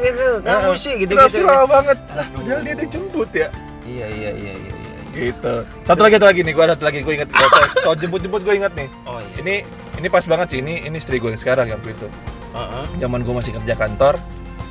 gitu 0.00 0.26
kamu 0.40 0.72
sih 0.76 0.92
gitu 1.00 1.12
gitu 1.12 1.28
sih 1.28 1.42
lama 1.44 1.64
banget? 1.68 1.98
Lah, 2.12 2.26
padahal 2.32 2.60
dia 2.64 2.74
udah 2.76 2.88
jemput 2.88 3.30
ya. 3.32 3.48
iya 3.84 4.06
iya 4.06 4.30
iya 4.32 4.52
iya 4.54 4.74
iya 4.76 4.98
gitu 5.10 5.54
satu 5.82 6.06
lagi 6.06 6.14
satu 6.22 6.26
lagi 6.30 6.40
nih 6.46 6.54
gue 6.54 6.64
ada 6.64 6.74
satu 6.78 6.84
lagi 6.86 6.98
gue 7.02 7.14
inget 7.18 7.28
soal, 7.34 7.62
soal 7.82 7.96
jemput 7.98 8.20
jemput 8.22 8.42
gue 8.46 8.54
inget 8.54 8.72
nih 8.78 8.88
oh 9.04 9.18
iya 9.18 9.34
ini 9.42 9.54
ini 9.98 10.06
pas 10.06 10.22
banget 10.22 10.46
sih 10.54 10.58
ini 10.62 10.86
ini 10.86 10.96
istri 10.96 11.18
gue 11.18 11.34
yang 11.34 11.40
sekarang 11.40 11.66
yang 11.66 11.82
itu 11.82 12.06
Heeh. 12.54 12.84
zaman 13.02 13.26
gue 13.26 13.34
masih 13.34 13.50
kerja 13.58 13.74
kantor 13.74 14.14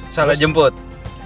salah 0.08 0.32
Terus- 0.32 0.40
jemput 0.40 0.74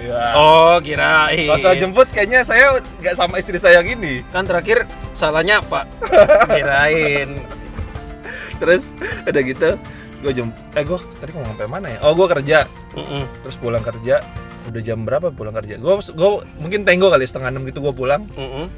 ya 0.02 0.34
oh 0.34 0.78
kirain. 0.82 1.46
Pas 1.50 1.60
salah 1.62 1.78
jemput 1.78 2.08
kayaknya 2.10 2.42
saya 2.42 2.82
nggak 3.02 3.14
sama 3.14 3.38
istri 3.38 3.62
saya 3.62 3.82
gini 3.86 4.26
kan 4.34 4.46
terakhir 4.46 4.90
salahnya 5.14 5.62
apa 5.62 5.86
kirain. 6.56 7.42
Terus 8.58 8.96
udah 9.28 9.44
gitu 9.44 9.70
gue 10.24 10.32
jem 10.32 10.50
eh 10.74 10.88
gue 10.88 10.96
tadi 11.20 11.36
ngomong 11.36 11.52
sampai 11.60 11.68
mana 11.68 11.88
ya? 11.94 12.00
Oh 12.02 12.16
gue 12.16 12.28
kerja. 12.32 12.64
Mm-mm. 12.96 13.26
terus 13.44 13.58
pulang 13.58 13.82
kerja 13.84 14.24
udah 14.72 14.82
jam 14.82 15.04
berapa 15.04 15.30
pulang 15.30 15.52
kerja? 15.54 15.76
Gue 15.78 16.00
gue 16.00 16.30
mungkin 16.58 16.88
tenggo 16.88 17.12
kali 17.12 17.28
setengah 17.28 17.52
enam 17.52 17.68
gitu 17.68 17.84
gue 17.84 17.94
pulang. 17.94 18.24
Mm-mm. 18.40 18.72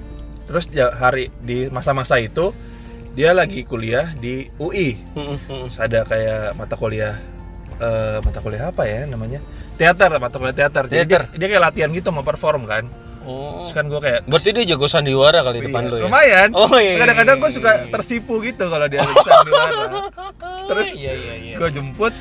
terus 0.45 0.69
ya 0.69 0.93
hari 0.93 1.33
di 1.41 1.69
masa-masa 1.73 2.21
itu 2.21 2.53
dia 3.17 3.33
lagi 3.33 3.65
kuliah 3.65 4.13
di 4.13 4.45
UI 4.61 4.93
Mm-mm. 5.15 5.37
Mm-mm. 5.41 5.65
terus 5.69 5.79
ada 5.81 6.05
kayak 6.05 6.53
mata 6.53 6.75
kuliah 6.77 7.17
eh, 7.77 8.17
mata 8.19 8.39
kuliah 8.39 8.67
apa 8.67 8.83
ya 8.83 9.03
namanya 9.05 9.39
teater 9.73 10.09
mata 10.15 10.35
kuliah 10.35 10.55
teater 10.55 10.83
Jadi 10.85 10.95
Teater. 11.01 11.21
dia, 11.27 11.37
dia 11.37 11.47
kayak 11.49 11.63
latihan 11.63 11.89
gitu 11.89 12.09
mau 12.09 12.21
perform 12.21 12.63
kan 12.65 12.85
Oh. 13.21 13.57
terus 13.57 13.73
kan 13.73 13.89
gue 13.89 13.97
kayak 13.97 14.21
Berarti 14.23 14.53
dia 14.53 14.65
jago 14.69 14.85
sandiwara 14.85 15.41
kali 15.41 15.57
depan 15.59 15.81
Iya, 15.81 15.89
lu 15.89 15.95
ya? 15.97 16.03
lumayan 16.05 16.49
Oh 16.53 16.77
iya. 16.77 16.93
kadang-kadang 16.95 17.41
gue 17.41 17.49
suka 17.49 17.71
tersipu 17.89 18.37
gitu 18.39 18.69
kalau 18.69 18.85
dia 18.85 19.01
lagi 19.01 19.17
sandiwara 19.19 19.73
terus 20.69 20.93
iya 20.93 21.09
iya 21.11 21.33
iya. 21.35 21.55
gue 21.57 21.69
jemput 21.71 22.13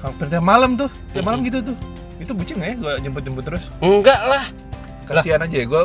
hampir 0.00 0.26
tiap 0.26 0.42
malam 0.42 0.74
tuh 0.74 0.90
tiap 1.14 1.22
malam 1.22 1.46
gitu 1.46 1.62
tuh 1.62 1.76
itu 2.18 2.34
bucin 2.34 2.58
nggak 2.58 2.66
ya 2.66 2.76
gue 2.76 2.92
jemput 3.00 3.22
jemput 3.22 3.44
terus 3.46 3.62
Enggak 3.78 4.20
lah. 4.22 4.42
kasihan 5.06 5.38
aja 5.38 5.54
ya 5.54 5.64
gue 5.64 5.82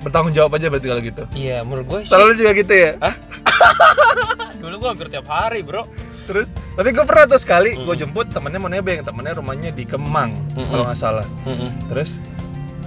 bertanggung 0.00 0.34
jawab 0.34 0.50
aja 0.52 0.66
berarti 0.66 0.86
kalau 0.88 1.02
gitu 1.04 1.22
Iya, 1.32 1.56
menurut 1.62 1.86
gue 1.86 1.98
sih. 2.02 2.10
selalu 2.10 2.30
juga 2.34 2.50
gitu 2.56 2.74
ya 2.74 2.90
Dulu 4.58 4.74
gue 4.76 4.88
hampir 4.88 5.08
tiap 5.08 5.26
hari, 5.28 5.62
Bro. 5.62 5.86
Terus 6.28 6.48
tapi 6.76 6.92
gue 6.92 7.00
pernah 7.02 7.24
tuh 7.26 7.40
sekali 7.40 7.72
gue 7.72 7.94
jemput 7.96 8.28
temennya 8.28 8.60
mau 8.60 8.68
nebeng 8.68 9.00
temennya 9.00 9.32
rumahnya 9.34 9.70
di 9.72 9.82
Kemang 9.82 10.36
Mm-mm. 10.52 10.68
kalau 10.68 10.84
nggak 10.84 10.98
salah 10.98 11.24
Mm-mm. 11.42 11.88
terus 11.88 12.20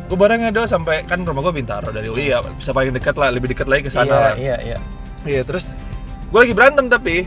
gue 0.06 0.14
barengnya 0.14 0.52
do 0.52 0.62
sampai 0.64 1.02
kan 1.04 1.26
rumah 1.26 1.42
gue 1.42 1.58
Bintaro 1.58 1.90
dari 1.90 2.06
UI 2.06 2.30
ya 2.30 2.46
bisa 2.46 2.70
paling 2.70 2.94
dekat 2.94 3.16
lah 3.16 3.34
lebih 3.34 3.50
dekat 3.50 3.66
lagi 3.66 3.88
ke 3.88 3.92
sana 3.92 4.06
Iya, 4.06 4.14
lah 4.14 4.34
iya, 4.36 4.56
iya. 4.62 4.78
iya 5.24 5.42
terus 5.42 5.74
gue 6.30 6.40
lagi 6.40 6.54
berantem 6.54 6.86
tapi 6.86 7.26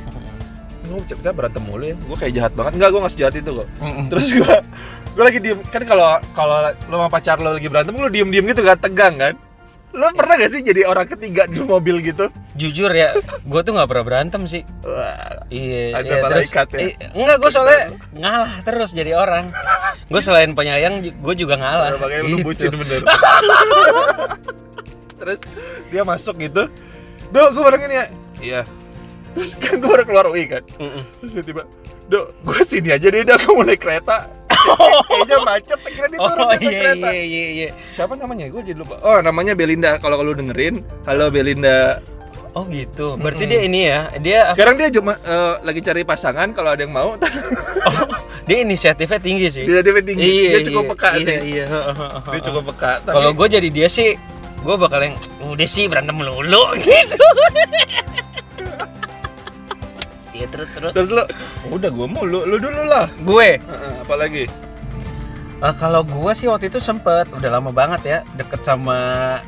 gue 0.84 0.98
kita 1.02 1.32
berantem 1.32 1.60
mulu 1.60 1.82
ya 1.82 1.96
gue 1.96 2.16
kayak 2.16 2.32
jahat 2.32 2.52
banget 2.52 2.72
enggak 2.76 2.88
gue 2.92 3.00
nggak 3.02 3.12
sejahat 3.12 3.34
itu 3.34 3.50
kok 3.56 3.68
Mm-mm. 3.80 4.06
terus 4.06 4.26
gue 4.30 4.54
gue 5.14 5.24
lagi 5.24 5.38
diem 5.40 5.58
kan 5.66 5.82
kalau 5.82 6.06
kalau 6.30 6.56
lo 6.86 6.94
sama 6.94 7.08
pacar 7.08 7.36
lo 7.38 7.50
lagi 7.52 7.66
berantem 7.66 7.94
lo 7.94 8.06
diem 8.06 8.28
diem 8.28 8.44
gitu 8.44 8.62
kan 8.62 8.76
tegang 8.76 9.16
kan 9.16 9.34
lo 9.90 10.12
pernah 10.12 10.36
gak 10.36 10.50
sih 10.50 10.60
jadi 10.60 10.84
orang 10.84 11.06
ketiga 11.06 11.44
di 11.44 11.58
mobil 11.58 11.98
gitu 12.00 12.28
Jujur 12.54 12.86
ya, 12.88 13.10
gue 13.40 13.60
tuh 13.60 13.72
nggak 13.72 13.88
pernah 13.88 14.04
berantem 14.04 14.44
sih. 14.44 14.62
Wah, 14.80 15.42
Iya, 15.48 15.90
Ada 15.92 16.06
iya, 16.06 16.16
terus 16.22 16.48
ya? 16.48 16.62
i- 16.78 16.96
enggak 17.12 17.36
gue 17.36 17.50
soalnya 17.50 17.80
ngalah 18.12 18.52
terus 18.62 18.90
jadi 18.90 19.12
orang. 19.12 19.50
Gue 20.06 20.20
selain 20.20 20.52
penyayang, 20.52 21.02
gue 21.02 21.34
juga 21.34 21.56
ngalah. 21.56 21.96
makanya 21.96 22.22
lu 22.22 22.36
Gitu. 22.36 22.46
bucin 22.46 22.72
bener 22.72 23.02
terus 25.14 25.40
dia 25.88 26.02
masuk 26.02 26.36
gitu 26.36 26.68
do 27.30 27.40
gue 27.48 27.62
barengin 27.62 27.90
ya 27.90 28.04
iya 28.38 28.60
terus 29.32 29.56
kan 29.56 29.80
gue 29.80 29.88
baru 29.88 30.04
keluar 30.04 30.26
UI 30.28 30.44
kan 30.46 30.62
Mm-mm. 30.76 31.00
terus 31.18 31.32
tiba 31.40 31.62
do 32.06 32.28
gue 32.38 32.60
sini 32.62 32.92
aja 32.92 33.08
deh 33.08 33.24
dah 33.24 33.34
kamu 33.34 33.64
naik 33.64 33.80
kereta 33.80 34.28
kayaknya 35.08 35.38
macet 35.44 35.80
akhirnya 35.80 36.08
dia 36.10 36.20
turun 36.20 36.44
Oh 36.44 36.52
iya 36.56 36.70
kereta. 36.80 37.08
iya 37.10 37.24
iya 37.24 37.46
iya. 37.50 37.68
siapa 37.92 38.14
namanya? 38.16 38.46
Gue 38.50 38.62
jadi 38.64 38.78
lupa. 38.80 38.96
Oh 39.04 39.18
namanya 39.20 39.52
Belinda. 39.52 39.96
Kalau 40.00 40.20
lu 40.20 40.32
dengerin 40.36 40.84
halo 41.04 41.28
Belinda. 41.28 42.00
Oh 42.54 42.62
gitu. 42.70 43.18
Berarti 43.18 43.50
dia 43.50 43.60
ini 43.66 43.80
ya, 43.90 44.00
dia 44.22 44.54
sekarang 44.54 44.78
dia 44.78 44.86
cuma 44.94 45.18
eh, 45.26 45.54
lagi 45.66 45.82
cari 45.82 46.06
pasangan 46.06 46.54
kalau 46.54 46.70
ada 46.72 46.82
yang 46.86 46.94
mau. 46.94 47.14
Oh, 47.84 48.08
dia 48.48 48.64
inisiatifnya 48.64 49.20
tinggi 49.20 49.52
sih. 49.52 49.68
dia 49.68 49.84
tiba 49.84 50.00
tinggi. 50.00 50.24
Iya, 50.24 50.48
dia 50.56 50.72
cukup 50.72 50.84
iya, 50.84 50.92
peka 50.96 51.08
iya, 51.12 51.20
sih. 51.20 51.36
Iya, 51.52 51.64
dia 52.32 52.40
cukup 52.48 52.62
peka 52.72 52.92
Kalau 53.04 53.30
gue 53.36 53.46
jadi 53.52 53.68
dia 53.68 53.88
sih, 53.92 54.16
gue 54.64 54.74
bakal 54.80 55.00
yang 55.04 55.14
udah 55.44 55.68
sih 55.68 55.84
berantem 55.84 56.16
melulu 56.16 56.72
gitu. 56.80 57.28
Iya 60.34 60.46
terus 60.50 60.68
terus. 60.74 60.90
terus 60.92 61.08
lu 61.14 61.22
udah 61.70 61.90
gue 61.94 62.06
mau 62.10 62.26
lu, 62.26 62.42
lu 62.42 62.58
dulu 62.58 62.82
lah 62.90 63.06
Gue, 63.22 63.62
Heeh, 63.62 63.92
apalagi 64.02 64.44
eh, 65.62 65.74
kalau 65.78 66.02
gue 66.02 66.32
sih 66.34 66.50
waktu 66.50 66.66
itu 66.66 66.82
sempet, 66.82 67.30
udah 67.30 67.50
lama 67.54 67.70
banget 67.70 68.00
ya, 68.02 68.18
deket 68.34 68.66
sama 68.66 69.38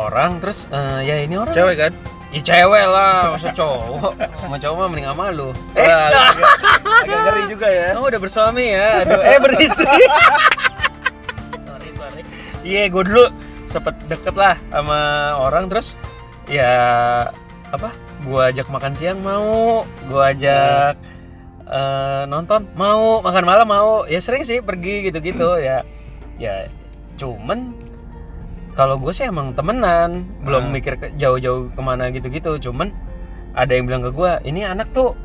orang, 0.00 0.40
terus 0.40 0.64
eh, 0.72 1.00
ya 1.04 1.14
ini 1.20 1.36
orang. 1.36 1.52
cewek 1.52 1.76
kan 1.76 1.92
Ya 2.34 2.42
cewek 2.42 2.84
lah, 2.90 3.38
masa 3.38 3.54
cowok. 3.54 4.12
Sama 4.42 4.58
cowok 4.58 4.76
mah 4.76 4.86
mending 4.90 5.08
sama 5.08 5.30
lu. 5.30 5.54
Eh, 5.72 5.86
Wah, 5.86 6.10
agak, 6.10 6.52
agak 7.06 7.18
ngeri 7.22 7.42
juga 7.48 7.68
ya 7.70 7.86
kamu 7.94 8.06
udah 8.12 8.20
bersuami 8.20 8.64
ya? 8.74 8.88
Aduh, 9.06 9.20
eh 9.22 9.38
beristri. 9.40 9.86
sorry, 11.64 11.90
sorry. 11.94 12.22
Iya, 12.66 12.90
gue 12.90 13.02
dulu 13.06 13.24
sempet 13.64 13.94
deket 14.10 14.34
lah 14.34 14.58
sama 14.68 14.98
orang 15.38 15.70
terus 15.70 15.94
ya 16.50 16.66
apa? 17.70 17.94
Gue 18.26 18.42
ajak 18.42 18.66
makan 18.66 18.92
siang 18.98 19.22
mau, 19.22 19.86
gue 20.10 20.22
ajak 20.34 20.98
eh, 21.70 22.22
nonton 22.26 22.66
mau, 22.74 23.22
makan 23.22 23.44
malam 23.46 23.66
mau. 23.70 24.02
Ya 24.10 24.18
sering 24.18 24.42
sih 24.42 24.58
pergi 24.58 25.06
gitu-gitu 25.06 25.62
ya. 25.62 25.86
Ya 26.36 26.66
cuman 27.16 27.72
kalau 28.76 29.00
gue 29.00 29.14
sih 29.14 29.24
emang 29.24 29.56
temenan, 29.56 30.26
belum 30.44 30.68
mikir 30.68 31.00
ke- 31.00 31.14
jauh-jauh 31.16 31.70
ke 31.72 31.80
mana 31.80 32.10
gitu-gitu. 32.10 32.58
Cuman 32.60 32.90
ada 33.56 33.72
yang 33.72 33.88
bilang 33.88 34.04
ke 34.04 34.10
gue, 34.12 34.30
ini 34.44 34.66
anak 34.66 34.92
tuh 34.92 35.16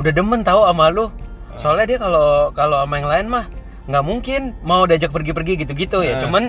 udah 0.00 0.10
demen 0.10 0.42
tahu 0.42 0.66
sama 0.66 0.88
lu. 0.90 1.12
Soalnya 1.60 1.84
dia 1.84 1.98
kalau 2.00 2.48
kalau 2.56 2.80
sama 2.80 2.96
yang 2.96 3.10
lain 3.12 3.26
mah 3.28 3.44
nggak 3.86 4.04
mungkin 4.08 4.56
mau 4.64 4.88
diajak 4.88 5.12
pergi-pergi 5.12 5.68
gitu-gitu 5.68 6.00
ya. 6.00 6.16
Cuman 6.16 6.48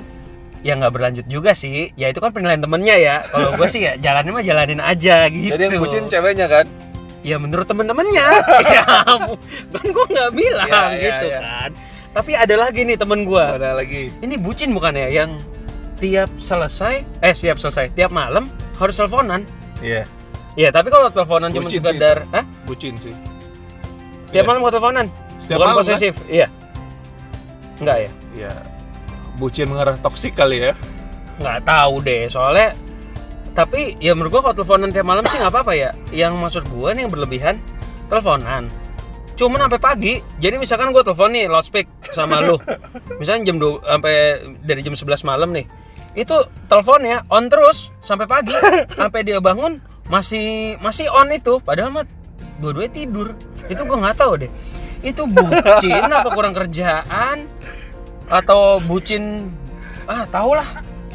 ya 0.63 0.74
nggak 0.74 0.91
berlanjut 0.91 1.25
juga 1.27 1.51
sih. 1.53 1.91
Ya 1.93 2.08
itu 2.08 2.17
kan 2.17 2.32
penilaian 2.32 2.58
temennya 2.58 2.96
ya. 2.96 3.15
Kalau 3.25 3.53
gue 3.53 3.67
sih 3.67 3.84
ya 3.84 3.93
jalannya 4.03 4.32
mah 4.32 4.41
jalanin 4.41 4.79
aja 4.79 5.27
gitu. 5.27 5.51
jadi 5.51 5.63
yang 5.67 5.77
bucin 5.77 6.03
ceweknya 6.08 6.48
kan 6.48 6.65
Ya 7.22 7.36
menurut 7.38 7.63
temen-temennya. 7.63 8.25
ya 8.75 8.84
kan 9.70 9.86
gue 9.86 10.05
nggak 10.10 10.32
bilang 10.34 10.67
Ya, 10.67 10.82
ya, 10.89 11.00
gitu 11.00 11.25
ya. 11.29 11.39
kan. 11.39 11.70
Tapi 12.13 12.32
ada 12.34 12.55
lagi 12.58 12.82
nih 12.84 12.96
temen 12.96 13.24
gue. 13.24 13.43
ada 13.43 13.72
lagi 13.74 14.12
Ini 14.17 14.36
bucin 14.38 14.72
bukan 14.72 14.91
ya 14.93 15.08
yang 15.13 15.39
tiap 15.98 16.32
selesai 16.36 17.03
eh 17.20 17.32
siap 17.32 17.55
selesai 17.58 17.91
tiap 17.91 18.12
malam 18.12 18.48
harus 18.75 18.96
teleponan. 18.96 19.43
iya 19.79 20.03
Ya 20.53 20.70
tapi 20.70 20.88
kalau 20.88 21.10
teleponan 21.10 21.50
cuma 21.50 21.65
sekedar, 21.65 22.27
Hah? 22.29 22.46
bucin 22.63 22.93
sih 22.98 23.15
Setiap 24.24 24.43
Iya. 24.43 24.50
malam 24.50 24.60
mau 24.60 24.70
teleponan? 24.70 25.05
Setiap 25.39 25.58
bukan 25.58 25.67
malam, 25.70 25.79
posesif. 25.79 26.13
Iya. 26.25 26.48
Enggak 27.77 27.98
ya? 28.00 28.12
Iya 28.34 28.51
bucin 29.40 29.70
mengarah 29.70 29.98
toksik 30.00 30.38
kali 30.38 30.70
ya 30.70 30.74
Nggak 31.42 31.66
tahu 31.66 31.94
deh, 32.06 32.30
soalnya 32.30 32.78
tapi 33.54 33.94
ya 34.02 34.18
menurut 34.18 34.34
gua 34.34 34.42
kalau 34.50 34.56
teleponan 34.58 34.90
tiap 34.90 35.06
malam 35.06 35.25
sih 35.30 35.38
nggak 35.38 35.54
apa-apa 35.54 35.74
ya. 35.78 35.90
Yang 36.10 36.34
maksud 36.42 36.63
gua 36.74 36.98
nih 36.98 37.06
yang 37.06 37.13
berlebihan 37.13 37.56
teleponan. 38.10 38.66
Cuman 39.38 39.66
sampai 39.66 39.82
pagi. 39.82 40.13
Jadi 40.42 40.58
misalkan 40.58 40.90
gua 40.90 41.06
telepon 41.06 41.34
nih 41.34 41.46
loudspeak 41.50 41.86
sama 42.13 42.42
lu. 42.42 42.58
Misalnya 43.22 43.54
jam 43.54 43.58
2 43.62 43.86
sampai 43.86 44.13
dari 44.66 44.82
jam 44.82 44.98
11 44.98 45.30
malam 45.30 45.54
nih. 45.54 45.66
Itu 46.18 46.50
teleponnya 46.70 47.25
on 47.30 47.50
terus 47.50 47.94
sampai 48.02 48.25
pagi. 48.25 48.54
sampai 49.00 49.22
dia 49.22 49.38
bangun 49.38 49.78
masih 50.10 50.78
masih 50.82 51.08
on 51.13 51.30
itu 51.30 51.62
padahal 51.62 51.94
mah 51.94 52.06
dua-duanya 52.58 52.90
tidur. 52.94 53.38
Itu 53.70 53.86
gua 53.86 54.02
nggak 54.02 54.18
tahu 54.18 54.34
deh. 54.46 54.52
Itu 55.06 55.30
bucin 55.30 56.10
apa 56.10 56.30
kurang 56.34 56.58
kerjaan 56.58 57.46
atau 58.27 58.80
bucin 58.80 59.51
ah 60.06 60.24
tau 60.27 60.51
lah 60.51 60.65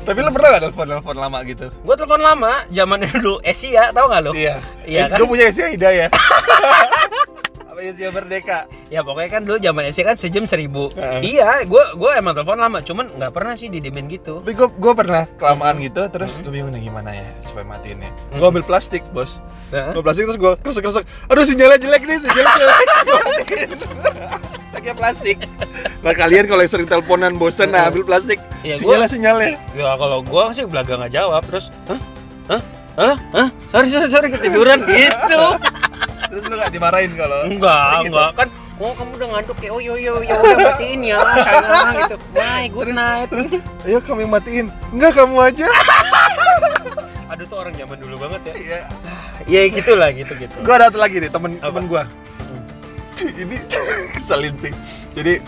tapi 0.00 0.24
lu 0.24 0.32
pernah 0.32 0.56
gak 0.56 0.62
nelfon 0.64 0.86
nelfon 0.88 1.16
lama 1.16 1.44
gitu 1.44 1.68
Gue 1.84 1.92
telepon 1.92 2.16
lama, 2.18 2.64
zamannya 2.68 3.12
dulu 3.16 3.44
Asia, 3.44 3.92
tau 3.92 4.08
gak 4.08 4.24
lo? 4.24 4.32
iya 4.32 4.56
Iya 4.82 5.04
kan? 5.04 5.20
gue 5.20 5.26
punya 5.28 5.44
Asia 5.46 5.68
Hidayah 5.68 6.08
apa 7.68 7.80
Asia 7.84 8.08
Merdeka 8.08 8.64
Ya 8.88 9.04
pokoknya 9.04 9.28
kan 9.28 9.42
dulu 9.44 9.60
zaman 9.60 9.84
Asia 9.84 10.00
kan 10.02 10.16
sejam 10.16 10.48
seribu. 10.48 10.88
Heeh. 10.96 11.36
Iya, 11.36 11.60
gue 11.62 11.84
gue 11.94 12.10
emang 12.16 12.32
telepon 12.32 12.56
lama, 12.56 12.80
cuman 12.80 13.04
nggak 13.12 13.28
pernah 13.30 13.52
sih 13.52 13.68
didimin 13.68 14.08
gitu. 14.08 14.40
tapi 14.40 14.56
gue 14.56 14.64
gue 14.66 14.92
pernah 14.96 15.28
kelamaan 15.36 15.76
gitu 15.76 16.00
terus 16.08 16.40
gue 16.40 16.48
bingung 16.48 16.72
nih 16.72 16.88
gimana 16.88 17.12
ya 17.12 17.28
supaya 17.44 17.68
matiin 17.68 18.00
ya 18.00 18.10
gue 18.32 18.46
ambil 18.48 18.64
plastik 18.64 19.04
bos 19.12 19.44
Heeh. 19.68 19.92
gue 19.92 20.00
plastik 20.00 20.24
terus 20.24 20.40
gue 20.40 20.52
kresek 20.58 20.82
kresek 20.82 21.04
aduh 21.28 21.44
sinyalnya 21.44 21.76
jelek 21.76 22.02
nih 22.02 22.16
sinyalnya 22.18 22.52
jelek 22.56 22.88
matiin. 23.12 23.70
Pakai 24.78 24.92
plastik 24.92 25.36
nah 25.98 26.12
kalian 26.12 26.44
kalau 26.44 26.60
yang 26.60 26.70
sering 26.70 26.86
teleponan 26.86 27.34
bosen 27.34 27.68
nah 27.68 27.86
ambil 27.86 28.02
plastik 28.04 28.38
Iya, 28.60 28.74
sinyalnya 28.74 28.98
gua- 29.00 29.10
sinyalnya 29.10 29.48
Ya 29.72 29.90
kalau 29.94 30.18
gue 30.20 30.44
sih 30.50 30.64
belaga 30.64 30.92
nggak 30.96 31.12
jawab, 31.12 31.42
terus, 31.44 31.70
hah, 31.86 32.00
hah, 32.48 32.62
hah, 32.96 33.16
hah, 33.32 33.48
sorry 33.68 33.86
sorry 33.88 34.08
sorry 34.08 34.28
ketiduran 34.28 34.82
gitu. 34.84 35.42
terus 36.28 36.42
lu 36.44 36.54
gak 36.56 36.70
dimarahin 36.70 37.14
kalau 37.14 37.46
Enggak, 37.46 38.02
gitu? 38.02 38.10
enggak 38.10 38.30
kan. 38.34 38.48
Oh 38.78 38.90
kamu 38.92 39.10
udah 39.12 39.28
ngantuk 39.32 39.58
ya, 39.58 39.70
oh 39.70 39.80
yo 39.80 39.94
yo 39.94 40.18
yo 40.20 40.34
udah 40.34 40.58
matiin 40.68 41.02
ya, 41.04 41.18
sayang 41.18 41.94
gitu. 42.00 42.16
Bye, 42.30 42.66
good 42.68 42.90
night. 42.92 43.26
terus 43.28 43.46
ayo 43.82 43.98
kami 44.00 44.22
matiin 44.24 44.66
enggak 44.90 45.14
kamu 45.14 45.34
aja 45.40 45.66
Aduh 47.28 47.44
tuh 47.44 47.58
orang 47.58 47.74
zaman 47.74 47.96
dulu 47.96 48.16
banget 48.18 48.40
ya. 48.42 48.54
iya 48.56 48.80
Ya 49.46 49.60
gitulah 49.68 50.10
gitu 50.10 50.34
gitu. 50.34 50.50
gue 50.56 50.72
ada 50.72 50.88
satu 50.88 50.98
lagi 50.98 51.16
nih 51.16 51.28
temen 51.28 51.56
Apa? 51.56 51.70
temen 51.70 51.84
gue 51.86 52.02
ini 53.20 53.56
keselin 54.14 54.54
sih 54.54 54.72
jadi 55.12 55.42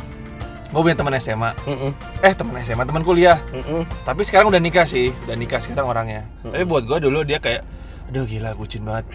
gue 0.67 0.81
punya 0.81 0.95
teman 0.95 1.15
SMA 1.17 1.51
Mm-mm, 1.65 1.91
eh 2.21 2.33
teman 2.33 2.55
SMA 2.61 2.85
teman 2.85 3.03
kuliah 3.03 3.43
mm-mm. 3.51 3.83
tapi 4.03 4.23
sekarang 4.23 4.49
udah 4.49 4.59
nikah 4.59 4.85
sih 4.85 5.11
udah 5.25 5.35
nikah 5.35 5.59
sekarang 5.59 5.87
orangnya 5.87 6.27
Hmm. 6.41 6.53
tapi 6.53 6.65
buat 6.65 6.85
gue 6.85 6.99
dulu 7.01 7.23
dia 7.23 7.37
kayak 7.37 7.67
aduh 8.07 8.23
gila 8.23 8.55
bucin 8.55 8.81
banget 8.81 9.07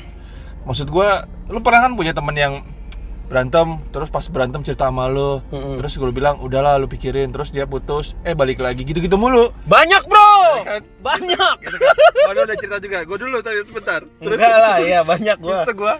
maksud 0.63 0.85
gue 0.85 1.07
lu 1.47 1.59
pernah 1.59 1.81
kan 1.81 1.93
punya 1.93 2.11
temen 2.11 2.33
yang 2.33 2.53
berantem 3.25 3.81
terus 3.89 4.07
pas 4.07 4.21
berantem 4.25 4.61
cerita 4.61 4.85
sama 4.85 5.07
lu 5.07 5.41
Mm-mm. 5.47 5.79
terus 5.79 5.95
gue 5.95 6.05
bilang 6.09 6.37
udahlah 6.37 6.75
lu 6.75 6.85
pikirin 6.85 7.29
terus 7.29 7.49
dia 7.49 7.63
putus 7.63 8.13
eh 8.21 8.31
balik 8.31 8.59
lagi 8.59 8.83
gitu-gitu 8.83 9.15
mulu 9.15 9.49
Banyak 9.63 10.03
bro, 10.03 10.29
kan? 10.61 10.81
banyak. 11.01 11.55
gitu 11.59 11.77
kan 11.79 11.95
oh 12.21 12.33
udah 12.37 12.53
cerita 12.53 12.77
juga 12.77 12.97
gue 13.01 13.17
dulu 13.17 13.37
tapi 13.39 13.65
bentar 13.65 14.01
terus 14.19 14.37
Enggak 14.37 14.57
lah, 14.59 14.77
ya 14.79 14.99
banyak 15.01 15.37
terus 15.37 15.49
gua. 15.51 15.63
tuh 15.63 15.75
gue 15.75 15.93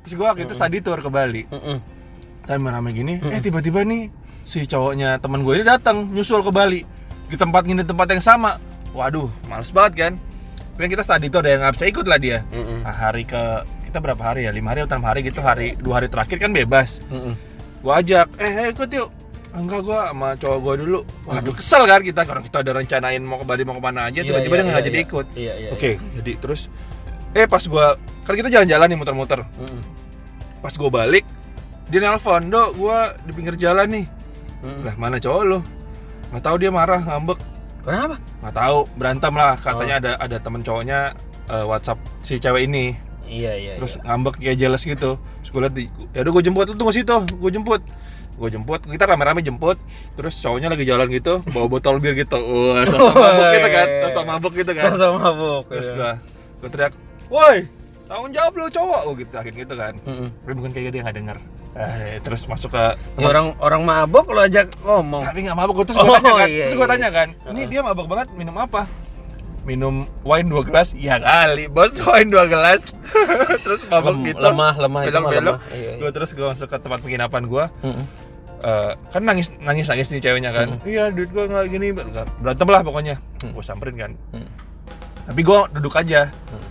terus 0.00 0.14
gue 0.14 0.26
waktu 0.26 0.42
itu 0.42 0.54
study 0.54 0.78
tour 0.80 0.98
ke 0.98 1.06
Bali 1.08 1.42
Mm-mm. 1.46 1.78
Kan 2.44 2.60
rame 2.60 2.92
gini 2.92 3.20
eh 3.24 3.40
tiba-tiba 3.40 3.82
nih 3.88 4.12
si 4.44 4.68
cowoknya 4.68 5.16
teman 5.18 5.40
gue 5.40 5.56
ini 5.56 5.64
datang 5.64 6.12
nyusul 6.12 6.44
ke 6.44 6.52
Bali. 6.52 6.84
Di 7.24 7.40
tempat 7.40 7.64
ini 7.64 7.80
tempat 7.80 8.12
yang 8.12 8.20
sama. 8.20 8.60
Waduh 8.92 9.32
males 9.48 9.72
banget 9.72 9.92
kan? 9.96 10.12
Pengen 10.76 10.94
kita 10.94 11.02
study 11.02 11.32
tour 11.32 11.40
ada 11.40 11.50
yang 11.56 11.60
nggak 11.64 11.74
bisa 11.74 11.86
ikut 11.88 12.06
lah 12.06 12.18
dia. 12.20 12.38
Mm-mm. 12.52 12.84
nah, 12.84 12.92
hari 12.92 13.24
ke 13.24 13.42
kita 13.88 13.98
berapa 14.04 14.20
hari 14.20 14.44
ya? 14.44 14.52
Lima 14.52 14.76
hari 14.76 14.84
atau 14.84 15.00
enam 15.00 15.08
hari 15.08 15.24
gitu 15.24 15.40
hari 15.40 15.74
dua 15.80 15.98
hari 15.98 16.12
terakhir 16.12 16.36
kan 16.36 16.52
bebas. 16.52 17.00
Mm-mm. 17.08 17.34
gua 17.80 18.04
ajak 18.04 18.28
eh 18.36 18.52
ayo 18.52 18.68
ikut 18.76 18.88
yuk. 18.92 19.08
Enggak 19.54 19.80
gua 19.86 20.12
sama 20.12 20.28
cowok 20.36 20.58
gua 20.60 20.74
dulu. 20.76 21.00
Waduh 21.24 21.54
kesel 21.56 21.82
kan 21.88 22.04
kita 22.04 22.20
karena 22.28 22.42
kita 22.44 22.56
udah 22.60 22.72
rencanain 22.84 23.22
mau 23.24 23.40
ke 23.40 23.46
Bali 23.48 23.62
mau 23.64 23.74
ke 23.78 23.82
mana 23.82 24.12
aja 24.12 24.20
Iya, 24.20 24.28
tiba-tiba 24.28 24.54
iya, 24.54 24.60
dia 24.60 24.68
nggak 24.68 24.82
iya, 24.84 24.88
jadi 24.92 24.98
iya. 25.00 25.06
ikut. 25.08 25.26
Iya, 25.32 25.52
iya. 25.56 25.68
oke 25.72 25.90
jadi 26.20 26.32
terus 26.36 26.60
eh 27.32 27.48
pas 27.48 27.64
gua 27.64 27.96
kan 28.28 28.34
kita 28.36 28.52
jalan-jalan 28.52 28.86
nih 28.92 28.98
muter-muter. 29.00 29.40
Mm-mm. 29.56 29.80
pas 30.60 30.74
gua 30.76 30.90
balik 30.92 31.24
dia 31.94 32.02
nelpon 32.02 32.42
dok 32.44 32.74
gua 32.74 32.98
di 33.20 33.30
pinggir 33.30 33.54
jalan 33.54 33.86
nih 33.88 34.06
Mm-mm. 34.60 34.82
lah 34.82 34.94
mana 34.96 35.16
cowok 35.16 35.42
lu 35.44 35.58
nggak 36.28 36.42
tahu 36.42 36.56
dia 36.58 36.68
marah 36.68 36.98
ngambek 37.00 37.38
Kenapa? 37.80 38.16
nggak 38.42 38.54
tahu 38.54 38.78
berantem 38.94 39.32
lah 39.32 39.54
Oh. 39.54 39.62
katanya 39.62 39.94
ada 39.96 40.12
ada 40.18 40.36
temen 40.38 40.60
cowoknya 40.60 41.14
eh, 41.46 41.64
WhatsApp 41.64 41.96
si 42.20 42.36
cewek 42.36 42.66
ini 42.66 42.98
Iya, 43.24 43.52
iya. 43.54 43.72
terus 43.74 43.96
ngambek 43.98 44.36
kayak 44.36 44.58
jealous 44.58 44.82
gitu 44.82 45.16
terus 45.16 45.48
gue 45.48 45.60
liat 45.60 45.74
ya 46.12 46.20
udah 46.20 46.32
gue 46.34 46.42
jemput 46.42 46.64
lu 46.66 46.74
tunggu 46.74 46.92
situ 46.92 47.14
gue 47.24 47.50
jemput 47.50 47.80
gue 48.34 48.48
jemput 48.50 48.80
kita 48.82 49.06
rame-rame 49.06 49.40
jemput 49.40 49.78
terus 50.12 50.34
cowoknya 50.36 50.66
lagi 50.66 50.82
jalan 50.82 51.06
gitu 51.08 51.38
bawa 51.46 51.66
botol 51.66 51.96
bir 51.98 52.12
gitu 52.12 52.36
wah 52.36 52.82
sosok 52.82 53.14
mabuk 53.24 53.48
gitu 53.52 53.68
kan 53.70 53.86
sosok 54.02 54.24
mabuk 54.26 54.52
gitu 54.54 54.72
kan 54.74 54.90
Sama 54.92 55.18
mabuk. 55.22 55.62
terus 55.70 55.88
iya. 55.88 55.94
gue 55.94 56.12
gue 56.58 56.68
teriak 56.68 56.92
woi 57.28 57.56
tanggung 58.04 58.28
jawab 58.30 58.52
lu 58.54 58.66
cowok 58.66 59.00
oh 59.02 59.12
gitu 59.14 59.34
akhirnya 59.34 59.60
gitu 59.62 59.74
kan 59.74 59.94
Mm-mm. 60.02 60.28
tapi 60.36 60.52
bukan 60.52 60.70
kayak 60.72 60.90
dia 60.90 61.00
nggak 61.00 61.16
denger 61.16 61.38
Eh, 61.74 62.22
terus 62.22 62.46
masuk 62.46 62.70
ke 62.70 62.84
Ya, 63.16 63.24
orang 63.24 63.58
orang 63.58 63.82
mabuk 63.82 64.30
lo 64.30 64.38
ajak 64.38 64.70
ngomong. 64.80 65.22
tapi 65.22 65.42
nggak 65.42 65.54
mabuk 65.54 65.82
terus 65.82 65.96
gue 65.96 66.06
Oh, 66.06 66.14
tanya 66.14 66.32
kan 66.36 66.46
iya, 66.46 66.62
terus 66.62 66.72
gue 66.72 66.80
iya. 66.80 66.92
tanya 66.94 67.08
kan 67.10 67.28
ini 67.50 67.62
dia 67.66 67.80
mabuk 67.80 68.06
banget 68.06 68.30
minum 68.32 68.54
apa? 68.54 68.86
Minum 69.62 69.94
wine 70.22 70.46
dua 70.46 70.62
gelas. 70.62 70.92
Ya 70.92 71.16
kali 71.16 71.66
bos 71.66 71.90
wine 72.06 72.28
dua 72.28 72.44
gelas. 72.44 72.92
Terus 73.64 73.80
mabuk 73.88 74.12
Lem- 74.14 74.26
gitu. 74.28 74.38
lemah, 74.38 74.76
lemah, 74.76 75.00
belok-belok. 75.02 75.56
lemah. 75.56 75.58
Iya, 75.72 75.90
iya. 75.90 75.92
gue 75.98 76.10
terus 76.10 76.30
gue 76.30 76.44
masuk 76.44 76.68
ke 76.68 76.76
tempat 76.76 77.00
penginapan 77.00 77.42
gue 77.44 77.64
Mm-mm. 77.80 78.04
Eh, 78.60 78.92
kan 79.08 79.20
nangis 79.20 79.56
nangis 79.58 79.84
nangis 79.86 80.08
nih 80.08 80.20
ceweknya 80.22 80.50
kan. 80.50 80.68
Iya 80.84 81.10
duit 81.10 81.28
gue 81.28 81.42
nggak 81.42 81.64
gini 81.66 81.90
berantem 81.90 82.64
lah 82.66 82.80
pokoknya. 82.80 83.16
Gue 83.42 83.60
samperin 83.60 83.96
kan. 83.96 84.12
Mm. 84.30 84.48
tapi 85.24 85.40
gue 85.40 85.58
duduk 85.72 85.96
aja. 85.96 86.28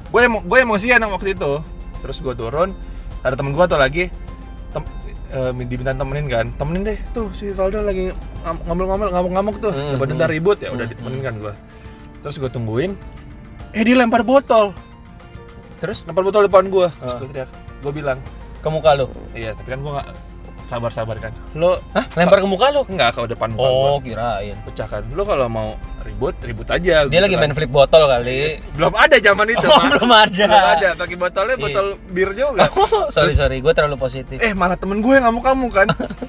Gue 0.07 0.22
emo 0.24 0.39
gue 0.39 0.57
emosian 0.60 1.01
waktu 1.03 1.33
itu. 1.33 1.60
Terus 2.00 2.17
gue 2.19 2.33
turun 2.33 2.77
ada 3.19 3.33
temen 3.33 3.51
gue 3.51 3.65
tuh 3.65 3.75
lagi 3.75 4.13
eh, 5.34 5.52
diminta 5.66 5.92
temenin 5.92 6.25
kan. 6.30 6.46
Temenin 6.56 6.82
deh 6.86 6.98
tuh 7.12 7.28
si 7.34 7.50
Valdo 7.52 7.82
lagi 7.82 8.13
ngomel-ngomel 8.70 9.10
ngamuk-ngamuk 9.10 9.56
tuh. 9.60 9.74
Hmm, 9.74 9.98
udah 9.98 10.08
bentar 10.08 10.30
ribut 10.30 10.62
ya 10.62 10.70
udah 10.70 10.86
ditemenin 10.86 11.22
kan 11.22 11.36
gue 11.38 11.54
terus 12.24 12.40
gue 12.40 12.48
tungguin. 12.48 12.96
Eh 13.75 13.84
dia 13.84 13.98
lempar 13.98 14.24
botol. 14.24 14.72
Terus? 15.82 16.08
Lempar 16.08 16.24
botol 16.24 16.48
depan 16.48 16.70
gue 16.70 16.88
terus 16.88 17.13
Ah. 17.13 17.20
gue 17.20 17.28
teriak. 17.28 17.50
Gue 17.84 17.92
bilang 17.92 18.20
ke 18.63 18.70
muka 18.72 18.96
lo. 18.96 19.12
iya 19.36 19.52
tapi 19.52 19.75
kan 19.75 19.84
gue 19.84 19.92
nggak 19.92 20.08
sabar-sabar 20.74 21.15
kan 21.20 21.32
lo 21.53 21.77
Hah? 21.92 22.06
Lempar 22.13 22.38
ke 22.38 22.48
muka 22.48 22.68
lo? 22.70 22.82
nggak 22.84 23.10
ke 23.13 23.30
depan 23.30 23.50
muka 23.51 23.63
Oh, 23.63 23.96
gue 23.96 24.10
kirain. 24.10 24.58
pecah 24.63 24.88
kan 24.88 25.03
lo 25.08 25.22
kalau 25.22 25.46
mau 25.48 25.70
ribut 26.01 26.36
ribut 26.39 26.68
aja 26.68 27.05
Dia 27.05 27.07
gitu 27.07 27.22
lagi 27.22 27.36
kan. 27.36 27.42
main 27.42 27.53
flip 27.53 27.70
botol 27.70 28.03
kali. 28.03 28.57
belum 28.75 28.94
ada 28.94 29.16
zaman 29.18 29.46
itu 29.48 29.64
Oh, 29.64 29.72
Pak. 29.72 29.83
belum 29.94 30.09
ada. 30.12 30.44
belum 30.44 30.66
ada 30.74 30.90
pakai 30.96 31.16
botolnya 31.16 31.53
Iya. 31.53 31.64
botol 31.64 31.86
bir 32.09 32.29
juga 32.33 32.64
Oh, 32.75 33.07
sorry 33.07 33.31
sorry, 33.31 33.57
gue 33.59 33.72
terlalu 33.72 33.98
positif. 33.98 34.38
eh 34.38 34.51
malah 34.51 34.75
temen 34.75 35.00
gue 35.00 35.14
yang 35.14 35.25
ngamuk 35.25 35.44
kamu 35.44 35.68
kan 35.70 35.88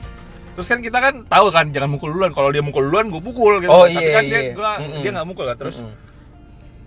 terus 0.54 0.66
kan 0.66 0.78
kita 0.78 0.98
kan 0.98 1.14
tahu 1.24 1.50
kan 1.50 1.66
jangan 1.68 1.90
mukul 1.90 2.09
duluan 2.09 2.30
kalau 2.30 2.48
dia 2.48 2.62
mukul 2.62 2.78
duluan 2.80 3.09
gue 3.09 3.18
pukul 3.18 3.59
gitu 3.59 3.66
Oh, 3.68 3.83
kan. 3.83 3.90
tapi 3.90 3.98
iya, 3.98 4.12
kan 4.12 4.22
dia 4.24 4.38
iya. 4.40 4.52
gua, 4.52 4.72
Mm-mm. 4.78 5.02
dia 5.02 5.11
nggak 5.11 5.26
mukul 5.26 5.44
kan 5.44 5.57
terus 5.57 5.76
Mm-mm. 5.80 5.94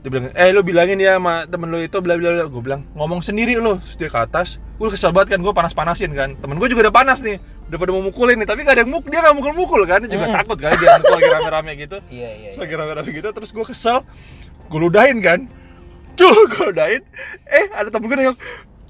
Dia 0.08 0.12
bilang 0.16 0.32
eh 0.32 0.56
lu 0.56 0.64
bilangin 0.64 1.04
ya 1.04 1.20
sama 1.20 1.44
temen 1.52 1.68
lu 1.68 1.84
itu 1.84 2.00
bla 2.00 2.16
bla 2.16 2.32
bla. 2.32 2.48
Gue 2.48 2.64
bilang 2.64 2.88
ngomong 2.96 3.20
sendiri 3.20 3.60
lu 3.60 3.76
terus 3.76 4.00
dia 4.00 4.08
ke 4.08 4.16
atas. 4.16 4.56
Gue 4.80 4.88
kesel 4.88 5.12
banget 5.12 5.36
kan 5.36 5.44
gue 5.44 5.52
panas 5.52 5.76
panasin 5.76 6.16
kan. 6.16 6.32
Temen 6.40 6.56
gue 6.56 6.68
juga 6.72 6.88
udah 6.88 6.96
panas 6.96 7.20
nih 7.20 7.36
udah 7.68 7.76
pada 7.76 7.92
mau 7.92 8.00
mukulin 8.08 8.40
nih 8.40 8.48
tapi 8.48 8.64
gak 8.64 8.80
ada 8.80 8.88
yang 8.88 8.92
mukul 8.96 9.12
dia 9.12 9.20
nggak 9.20 9.36
mukul 9.36 9.52
mukul 9.52 9.82
kan 9.84 10.00
dia 10.00 10.08
juga 10.08 10.32
takut 10.32 10.56
kali 10.56 10.80
dia 10.80 10.96
mukul 10.96 11.20
lagi 11.20 11.28
rame 11.36 11.50
rame 11.52 11.72
gitu. 11.76 11.98
Iya 12.16 12.30
iya. 12.40 12.50
Terus 12.56 12.60
lagi 12.64 12.74
rame-rame 12.80 13.10
gitu 13.12 13.30
terus 13.36 13.52
gue 13.52 13.66
kesel 13.68 14.00
gue 14.72 14.80
ludahin 14.80 15.20
kan. 15.20 15.44
Tuh 16.16 16.32
gue 16.56 16.72
ludahin. 16.72 17.04
Eh 17.52 17.68
ada 17.76 17.92
temen 17.92 18.08
gue 18.08 18.16
nengok 18.16 18.40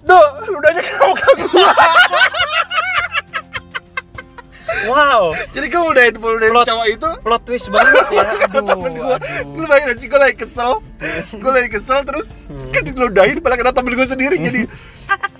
do 0.05 0.19
ludahnya 0.53 0.81
kena 0.85 1.03
muka 1.09 1.29
gue 1.33 1.49
Wow, 4.85 5.33
jadi 5.49 5.65
gue 5.67 5.81
ludahin 5.81 6.13
ludahin 6.15 6.53
Plot- 6.53 6.67
cowok 6.69 6.87
itu? 6.93 7.09
plot 7.25 7.41
twist 7.43 7.67
banget 7.73 8.05
ya. 8.13 8.25
Aduh, 8.45 8.61
temen 8.61 8.91
gue 8.93 9.17
lu 9.57 9.65
bayangin 9.65 9.89
aja 9.97 10.05
gue 10.05 10.19
lagi 10.21 10.35
kesel? 10.37 10.71
Gue 11.33 11.51
lagi 11.51 11.69
kesel 11.73 11.99
terus 12.05 12.37
kan 12.69 12.85
diludahin 12.85 13.41
malah 13.41 13.57
kena 13.57 13.73
temen 13.73 13.97
gue 13.97 14.07
sendiri 14.07 14.37
jadi 14.37 14.69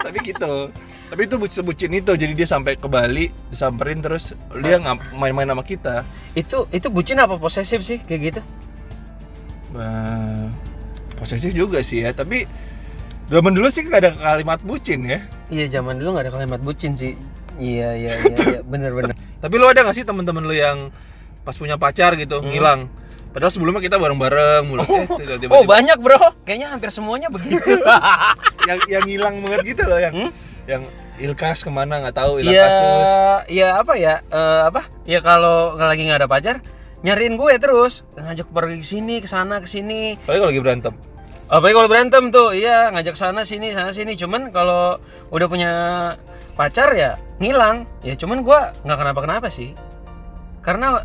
tapi 0.01 0.17
gitu. 0.25 0.73
Tapi 1.07 1.21
itu 1.23 1.35
bucin 1.39 1.91
itu 1.93 2.11
jadi 2.17 2.33
dia 2.35 2.47
sampai 2.49 2.75
ke 2.75 2.87
Bali 2.89 3.31
disamperin 3.47 4.01
terus 4.01 4.33
dia 4.59 4.81
main-main 5.13 5.47
sama 5.47 5.61
kita. 5.61 6.01
Itu 6.33 6.65
itu 6.73 6.89
bucin 6.89 7.21
apa 7.21 7.37
posesif 7.37 7.85
sih 7.85 8.01
kayak 8.01 8.21
gitu? 8.33 8.41
Eh, 9.77 10.45
posesif 11.15 11.51
juga 11.53 11.79
sih 11.83 12.03
ya 12.03 12.11
tapi 12.11 12.43
zaman 13.27 13.51
dulu 13.51 13.67
sih 13.67 13.83
gak 13.85 14.01
ada 14.03 14.11
kalimat 14.15 14.59
bucin 14.63 15.03
ya. 15.03 15.19
Iya, 15.47 15.79
zaman 15.79 15.99
dulu 15.99 16.15
nggak 16.15 16.27
ada 16.27 16.33
kalimat 16.33 16.59
bucin 16.59 16.91
sih. 16.95 17.15
Iya 17.57 17.95
iya 17.95 18.13
iya, 18.19 18.35
iya. 18.53 18.61
bener 18.63 18.91
bener. 18.93 19.15
Tapi 19.37 19.55
lu 19.55 19.65
ada 19.65 19.85
gak 19.85 19.93
sih 19.93 20.03
temen-temen 20.03 20.41
lu 20.41 20.53
yang 20.53 20.89
pas 21.41 21.55
punya 21.55 21.77
pacar 21.77 22.17
gitu 22.17 22.41
ngilang? 22.41 22.89
Padahal 23.31 23.53
sebelumnya 23.53 23.79
kita 23.79 24.01
bareng-bareng 24.01 24.65
mulu. 24.65 24.81
Eh, 24.81 25.05
tiba-tiba 25.05 25.51
Oh 25.53 25.61
banyak 25.61 26.01
bro, 26.01 26.17
kayaknya 26.41 26.73
hampir 26.73 26.89
semuanya 26.89 27.29
begitu. 27.29 27.77
yang 28.69 28.79
yang 28.89 29.03
ngilang 29.05 29.35
banget 29.45 29.59
gitu 29.63 29.83
loh 29.85 29.99
yang 30.01 30.15
yang 30.65 30.81
Ilkas 31.17 31.65
ke 31.65 31.73
mana 31.73 31.97
nggak 31.97 32.13
tahu 32.13 32.37
hilang 32.37 32.53
Iya, 32.53 32.65
kasus. 32.69 33.09
iya 33.49 33.67
apa 33.77 33.93
ya? 33.97 34.21
eh, 34.21 34.61
apa? 34.69 34.85
Ya 35.05 35.17
kalau 35.17 35.73
lagi 35.73 36.05
nggak 36.05 36.25
ada 36.25 36.29
pacar, 36.29 36.61
nyariin 37.01 37.37
gue 37.37 37.57
terus, 37.57 38.05
ngajak 38.13 38.49
pergi 38.49 38.77
ke 38.81 38.85
sini, 38.85 39.15
ke 39.17 39.25
sana, 39.25 39.57
ke 39.57 39.65
sini. 39.65 40.13
Apalagi 40.17 40.37
kalau 40.41 40.49
lagi 40.53 40.61
berantem. 40.61 40.93
Apalagi 41.49 41.73
kalau 41.73 41.89
berantem 41.89 42.23
tuh, 42.29 42.49
iya 42.53 42.93
ngajak 42.93 43.17
sana 43.17 43.41
sini, 43.45 43.73
sana 43.73 43.89
sini. 43.93 44.13
Cuman 44.13 44.53
kalau 44.53 45.01
udah 45.33 45.47
punya 45.49 45.71
pacar 46.53 46.93
ya 46.93 47.17
ngilang. 47.37 47.85
Ya 48.01 48.13
cuman 48.13 48.41
gue 48.41 48.59
nggak 48.85 48.97
kenapa-kenapa 48.97 49.47
sih. 49.49 49.73
Karena 50.61 50.99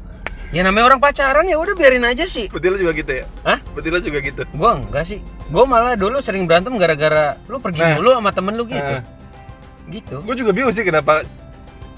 ya 0.53 0.61
namanya 0.67 0.93
orang 0.93 1.01
pacaran 1.01 1.47
ya 1.49 1.57
udah 1.57 1.73
biarin 1.73 2.05
aja 2.05 2.27
sih. 2.27 2.51
Betul 2.53 2.77
juga 2.77 2.93
gitu 2.93 3.13
ya? 3.23 3.25
Hah? 3.47 3.59
Betul 3.73 4.03
juga 4.03 4.19
gitu. 4.21 4.43
Gua 4.53 4.77
enggak 4.77 5.05
sih. 5.07 5.21
Gua 5.49 5.65
malah 5.65 5.95
dulu 5.95 6.19
sering 6.19 6.45
berantem 6.45 6.75
gara-gara 6.77 7.39
lu 7.47 7.63
pergi 7.63 7.81
Nah. 7.81 7.97
dulu 8.01 8.11
sama 8.13 8.31
temen 8.35 8.55
lu 8.59 8.65
gitu. 8.67 8.81
Nah. 8.99 9.03
Gitu. 9.89 10.17
Gue 10.23 10.37
juga 10.39 10.51
bingung 10.55 10.73
sih 10.75 10.83
kenapa. 10.83 11.25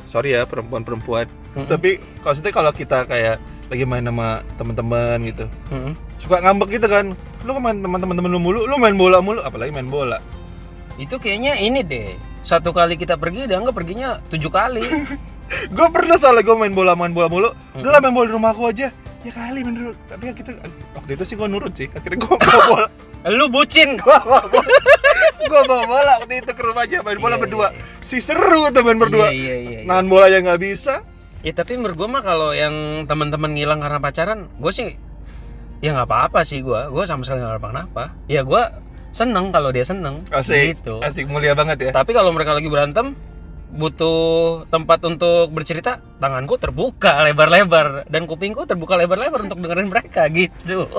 Sorry 0.09 0.37
ya 0.37 0.47
perempuan-perempuan. 0.47 1.27
Tapi 1.67 1.99
maksudnya 2.23 2.53
kalau 2.55 2.71
kita 2.71 3.07
kayak 3.07 3.39
lagi 3.73 3.85
main 3.89 4.05
sama 4.05 4.45
teman-teman 4.61 5.17
gitu, 5.25 5.49
Mm-mm. 5.73 5.97
suka 6.21 6.37
ngambek 6.45 6.77
gitu 6.79 6.87
kan. 6.87 7.17
Lu 7.43 7.57
kan 7.57 7.63
main 7.65 7.79
teman 7.81 7.99
teman 7.99 8.31
lu 8.31 8.39
mulu, 8.39 8.69
lu 8.69 8.77
main 8.77 8.95
bola 8.95 9.19
mulu, 9.25 9.41
apalagi 9.41 9.73
main 9.73 9.89
bola. 9.89 10.21
Itu 11.01 11.19
kayaknya 11.19 11.59
ini 11.59 11.81
deh. 11.83 12.15
Satu 12.45 12.77
kali 12.77 13.01
kita 13.01 13.17
pergi, 13.17 13.49
dia 13.49 13.57
anggap 13.57 13.75
perginya 13.75 14.21
tujuh 14.29 14.51
kali. 14.53 14.85
gue 15.77 15.89
pernah 15.93 16.17
soalnya 16.17 16.41
gue 16.41 16.57
main 16.57 16.73
bola 16.73 16.97
main 16.97 17.13
bola 17.13 17.29
mulu 17.29 17.53
udah 17.77 17.91
lah 17.93 18.01
main 18.01 18.17
bola 18.17 18.27
di 18.27 18.33
rumah 18.33 18.57
aku 18.57 18.73
aja 18.73 18.89
ya 19.21 19.33
kali 19.33 19.61
dulu 19.61 19.93
tapi 20.09 20.33
kan 20.33 20.35
kita 20.41 20.51
waktu 20.97 21.21
itu 21.21 21.25
sih 21.29 21.35
gue 21.37 21.45
nurut 21.45 21.73
sih 21.77 21.85
akhirnya 21.93 22.17
gue 22.17 22.33
bawa 22.33 22.65
bola 22.73 22.87
lu 23.29 23.47
bucin. 23.53 23.97
gue 24.01 24.19
bawa 24.25 24.41
bola 24.49 24.65
gue 25.45 25.63
bawa 25.69 25.85
bola 25.85 26.13
waktu 26.25 26.35
itu 26.41 26.53
ke 26.57 26.63
rumah 26.65 26.89
aja 26.89 27.05
main 27.05 27.21
bola 27.21 27.37
Iya, 27.37 27.43
berdua 27.45 27.67
si 28.01 28.25
seru 28.25 28.73
tuh 28.73 28.83
main 28.89 28.97
berdua 28.97 29.29
Iya, 29.29 29.37
iya, 29.37 29.57
iya, 29.61 29.79
iya. 29.85 29.89
nahan 29.89 30.09
bola 30.09 30.33
yang 30.33 30.49
nggak 30.49 30.65
bisa 30.65 31.05
Ya 31.45 31.53
tapi 31.53 31.77
menurut 31.77 32.01
gua 32.01 32.09
mah 32.09 32.23
kalau 32.25 32.57
yang 32.57 33.05
teman-teman 33.05 33.53
ngilang 33.53 33.77
karena 33.77 34.01
pacaran, 34.01 34.49
gue 34.57 34.73
sih 34.73 34.97
ya 35.85 35.93
nggak 35.93 36.09
apa-apa 36.09 36.41
sih 36.41 36.65
gua. 36.65 36.89
Gua 36.89 37.05
sama 37.05 37.21
sekali 37.21 37.45
nggak 37.45 37.61
apa-apa. 37.61 38.17
Ya 38.33 38.41
gua 38.41 38.73
seneng 39.15 39.49
kalau 39.49 39.71
dia 39.71 39.83
seneng. 39.83 40.19
asik 40.29 40.77
Gitu. 40.77 40.99
asik 40.99 41.25
mulia 41.25 41.55
banget 41.55 41.79
ya 41.81 41.91
Tapi 41.93 42.11
kalau 42.11 42.29
mereka 42.29 42.51
lagi 42.53 42.67
berantem, 42.67 43.15
butuh 43.71 44.19
tempat 44.69 44.99
untuk 45.03 45.49
bercerita, 45.49 46.03
tanganku 46.17 46.55
terbuka 46.57 47.23
lebar-lebar 47.23 48.05
dan 48.05 48.23
kupingku 48.25 48.63
terbuka 48.65 48.95
lebar-lebar 48.95 49.41
untuk 49.41 49.57
dengerin 49.57 49.87
mereka 49.87 50.27
gitu. 50.35 50.91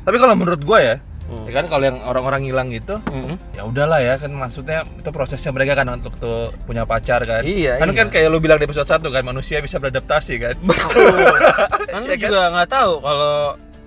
tapi 0.00 0.16
kalau 0.16 0.34
menurut 0.34 0.60
gue 0.60 0.80
ya 0.80 0.96
Hmm. 1.30 1.46
Ya 1.46 1.62
kan 1.62 1.70
kalau 1.70 1.86
yang 1.86 2.02
orang-orang 2.02 2.42
hilang 2.42 2.74
gitu, 2.74 2.98
Mm-mm. 3.06 3.38
ya 3.54 3.62
udahlah 3.62 4.02
ya 4.02 4.18
kan 4.18 4.34
maksudnya 4.34 4.82
itu 4.98 5.14
prosesnya 5.14 5.54
mereka 5.54 5.78
kan 5.78 5.86
untuk 5.88 6.10
tuh 6.18 6.50
punya 6.60 6.82
pacar 6.82 7.22
kan. 7.22 7.46
Iya, 7.46 7.78
Kan 7.78 7.86
iya. 7.86 7.96
kan 7.96 8.10
kayak 8.10 8.34
lu 8.34 8.42
bilang 8.42 8.58
di 8.58 8.66
episode 8.66 8.90
1 8.90 8.98
kan 8.98 9.22
manusia 9.22 9.62
bisa 9.62 9.78
beradaptasi 9.78 10.42
kan. 10.42 10.58
Betul. 10.58 11.06
kan 11.94 12.02
lu 12.02 12.10
Ya 12.10 12.18
kan? 12.18 12.26
juga 12.26 12.40
nggak 12.50 12.68
tahu 12.68 12.92
kalau 12.98 13.34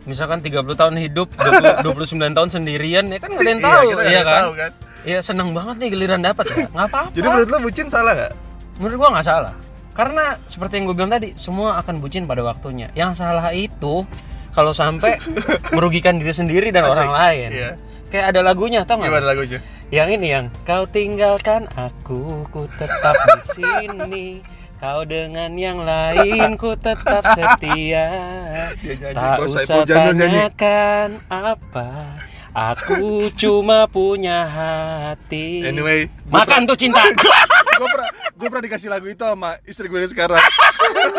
misalkan 0.04 0.39
30 0.44 0.63
tahun 0.76 0.96
hidup, 1.00 1.28
20, 1.82 1.86
29 1.86 2.32
tahun 2.38 2.50
sendirian 2.52 3.06
ya 3.08 3.20
kan 3.20 3.30
nggak 3.32 3.44
ada 3.44 3.52
yang 3.52 3.63
tahu, 3.63 3.88
kita 3.88 3.94
nggak 3.96 4.08
iya 4.08 4.16
yang 4.18 4.28
kan? 4.28 4.42
tahu 4.42 4.52
kan. 4.56 4.72
Iya 5.04 5.20
seneng 5.20 5.50
banget 5.52 5.76
nih 5.84 5.89
giliran 5.92 6.22
dapat 6.24 6.46
ya. 6.48 6.68
Nggak 6.72 6.88
apa-apa. 6.88 7.12
Jadi 7.12 7.28
menurut 7.28 7.50
lu 7.52 7.58
bucin 7.60 7.88
salah 7.92 8.13
nggak? 8.16 8.32
Menurut 8.80 8.96
gua 9.00 9.10
nggak 9.20 9.28
salah. 9.28 9.54
Karena 9.94 10.26
seperti 10.50 10.82
yang 10.82 10.89
gue 10.89 10.98
bilang 10.98 11.13
tadi, 11.13 11.38
semua 11.38 11.78
akan 11.78 12.02
bucin 12.02 12.26
pada 12.26 12.42
waktunya. 12.42 12.89
Yang 12.98 13.22
salah 13.22 13.54
itu 13.54 14.02
kalau 14.50 14.74
sampai 14.74 15.22
merugikan 15.78 16.18
diri 16.18 16.34
sendiri 16.34 16.74
dan 16.74 16.89
orang 16.89 17.13
lain. 17.13 17.50
Iya. 17.54 17.72
Kayak 18.10 18.34
ada 18.34 18.42
lagunya, 18.42 18.82
tau 18.89 18.98
nggak? 18.98 19.10
Gimana 19.13 19.26
lagunya? 19.30 19.60
Yang 19.94 20.10
ini 20.18 20.28
yang 20.34 20.46
kau 20.66 20.89
tinggalkan 20.89 21.70
aku, 21.78 22.50
ku 22.50 22.66
tetap 22.82 23.13
di 23.38 23.42
sini. 23.46 24.28
Kau 24.82 25.02
dengan 25.08 25.54
yang 25.56 25.82
lain, 25.82 26.58
ku 26.60 26.76
tetap 26.76 27.24
setia. 27.34 28.10
Tak 29.14 29.38
usah 29.46 29.86
tanyakan 29.86 31.22
apa. 31.30 32.20
Aku 32.54 33.34
cuma 33.34 33.90
punya 33.90 34.46
hati. 34.46 35.66
Anyway, 35.66 36.06
Makan 36.30 36.70
tuh 36.70 36.78
cinta. 36.78 37.02
gue 37.80 37.88
pernah 37.90 38.10
gue 38.14 38.48
pernah 38.48 38.64
dikasih 38.70 38.90
lagu 38.94 39.10
itu 39.10 39.26
sama 39.26 39.58
istri 39.66 39.90
gue 39.90 40.06
sekarang. 40.06 40.38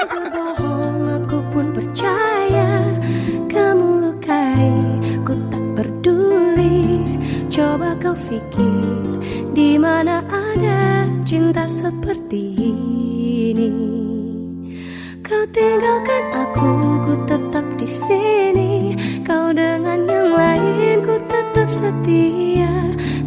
Berbohong 0.06 1.24
aku 1.24 1.38
pun 1.50 1.74
percaya 1.74 2.78
Kamu 3.50 3.88
lukai 4.06 4.70
ku 5.26 5.34
tak 5.50 5.64
peduli 5.74 7.18
Coba 7.50 7.98
kau 7.98 8.14
pikir 8.14 9.18
di 9.54 9.78
mana 9.78 10.22
ada 10.26 11.06
cinta 11.22 11.66
seperti 11.70 12.42
ini 12.58 13.13
tinggalkan 15.54 16.24
aku 16.34 16.70
ku 17.06 17.14
tetap 17.30 17.66
di 17.78 17.86
sini. 17.86 18.72
Kau 19.22 19.54
dengan 19.54 20.02
yang 20.04 20.34
lain 20.34 21.00
ku 21.06 21.16
tetap 21.30 21.70
setia. 21.70 22.74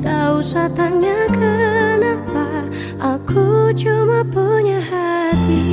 Tak 0.03 0.39
usah 0.39 0.69
tanya 0.71 1.25
kenapa 1.33 2.67
Aku 2.97 3.69
cuma 3.77 4.25
punya 4.25 4.81
hati 4.81 5.63